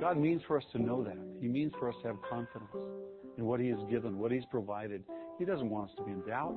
[0.00, 1.18] God means for us to know that.
[1.40, 2.70] He means for us to have confidence
[3.36, 5.04] in what He has given, what He's provided.
[5.38, 6.56] He doesn't want us to be in doubt.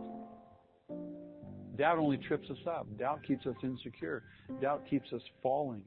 [1.78, 2.88] Doubt only trips us up.
[2.97, 4.24] Doubt keeps us insecure.
[4.61, 5.82] Doubt keeps us falling.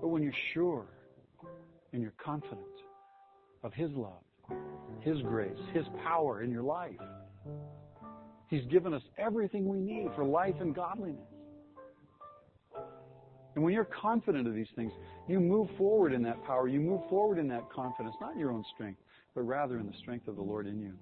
[0.00, 0.86] But when you're sure
[1.92, 2.60] and you're confident
[3.64, 4.22] of His love,
[5.00, 7.00] His grace, His power in your life,
[8.50, 11.22] He's given us everything we need for life and godliness.
[13.54, 14.92] And when you're confident of these things,
[15.28, 16.66] you move forward in that power.
[16.66, 19.00] You move forward in that confidence, not in your own strength,
[19.36, 20.92] but rather in the strength of the Lord in you.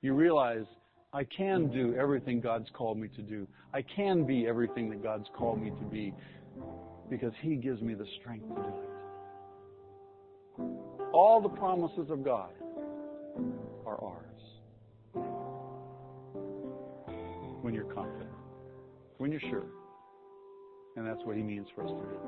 [0.00, 0.64] You realize,
[1.12, 3.46] I can do everything God's called me to do.
[3.74, 6.14] I can be everything that God's called me to be
[7.10, 8.88] because He gives me the strength to do it.
[11.12, 12.52] All the promises of God
[13.84, 14.29] are ours
[17.62, 18.30] when you're confident,
[19.18, 19.66] when you're sure.
[20.96, 22.18] And that's what He means for us to do.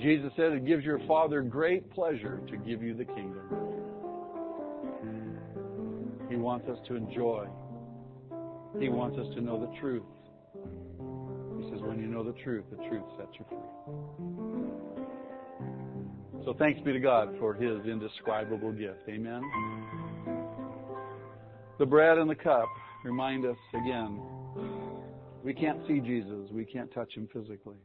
[0.00, 3.48] Jesus said it gives your Father great pleasure to give you the kingdom.
[6.28, 7.46] He wants us to enjoy.
[8.78, 10.02] He wants us to know the truth.
[11.58, 13.58] He says, when you know the truth, the truth sets you free.
[16.44, 19.08] So thanks be to God for His indescribable gift.
[19.08, 19.42] Amen.
[21.78, 22.68] The bread and the cup
[23.06, 24.20] remind us again
[25.42, 27.76] we can't see Jesus, we can't touch Him physically.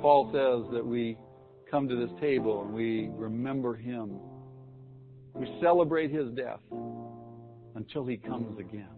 [0.00, 1.18] Paul says that we
[1.68, 4.20] come to this table and we remember Him
[5.38, 6.58] we celebrate his death
[7.76, 8.90] until he comes again,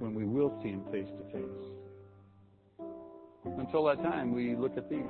[0.00, 2.84] when we will see him face to face.
[3.44, 5.04] Until that time, we look at these.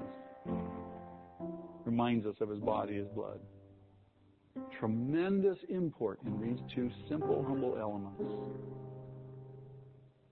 [1.86, 3.40] Reminds us of his body, his blood.
[4.78, 8.22] Tremendous import in these two simple, humble elements.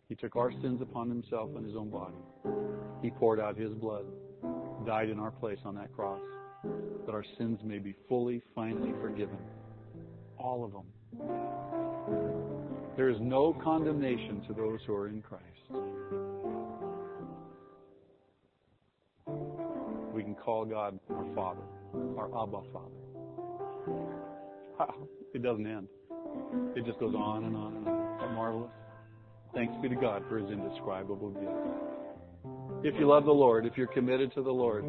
[0.08, 2.16] He took our sins upon himself in his own body.
[3.02, 4.04] He poured out his blood,
[4.84, 6.20] died in our place on that cross,
[7.06, 9.38] that our sins may be fully, finally forgiven
[10.38, 10.84] all of them.
[12.96, 15.44] There is no condemnation to those who are in Christ.
[20.12, 21.62] We can call God our Father,
[22.18, 22.99] our Abba Father.
[25.34, 25.88] It doesn't end.
[26.76, 28.34] It just goes on and on and on.
[28.34, 28.70] Marvelous?
[29.54, 32.84] Thanks be to God for his indescribable gift.
[32.84, 34.84] If you love the Lord, if you're committed to the Lord,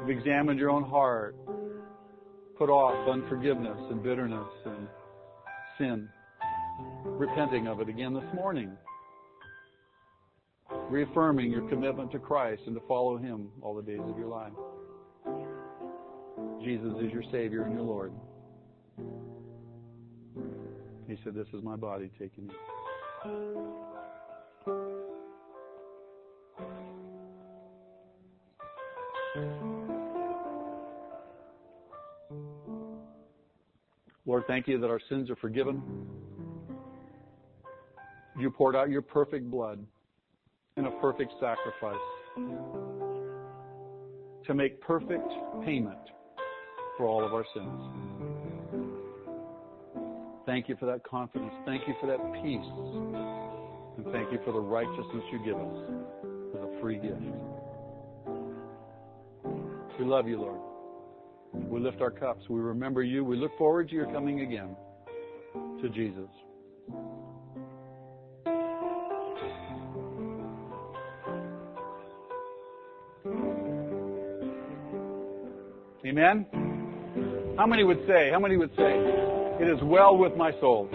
[0.00, 1.36] you've examined your own heart,
[2.56, 4.88] put off unforgiveness and bitterness and
[5.76, 6.08] sin,
[7.04, 8.70] repenting of it again this morning,
[10.88, 14.52] reaffirming your commitment to Christ and to follow Him all the days of your life.
[16.62, 18.12] Jesus is your Savior and your Lord.
[21.06, 22.50] He said, This is my body taken
[34.26, 35.82] Lord, thank you that our sins are forgiven.
[38.38, 39.84] You poured out your perfect blood
[40.76, 41.96] in a perfect sacrifice
[44.46, 45.26] to make perfect
[45.64, 45.98] payment
[46.98, 47.80] for all of our sins.
[50.44, 51.52] Thank you for that confidence.
[51.64, 52.66] Thank you for that peace.
[53.96, 55.76] And thank you for the righteousness you give us
[56.56, 57.20] as a free gift.
[59.98, 60.60] We love you, Lord.
[61.52, 62.48] We lift our cups.
[62.48, 63.24] We remember you.
[63.24, 64.76] We look forward to your coming again
[65.82, 66.28] to Jesus.
[76.06, 76.57] Amen?
[77.58, 78.94] How many would say, how many would say,
[79.60, 80.88] it is well with my soul?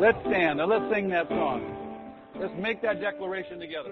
[0.00, 1.60] Let's stand and let's sing that song.
[2.38, 3.90] Let's make that declaration together.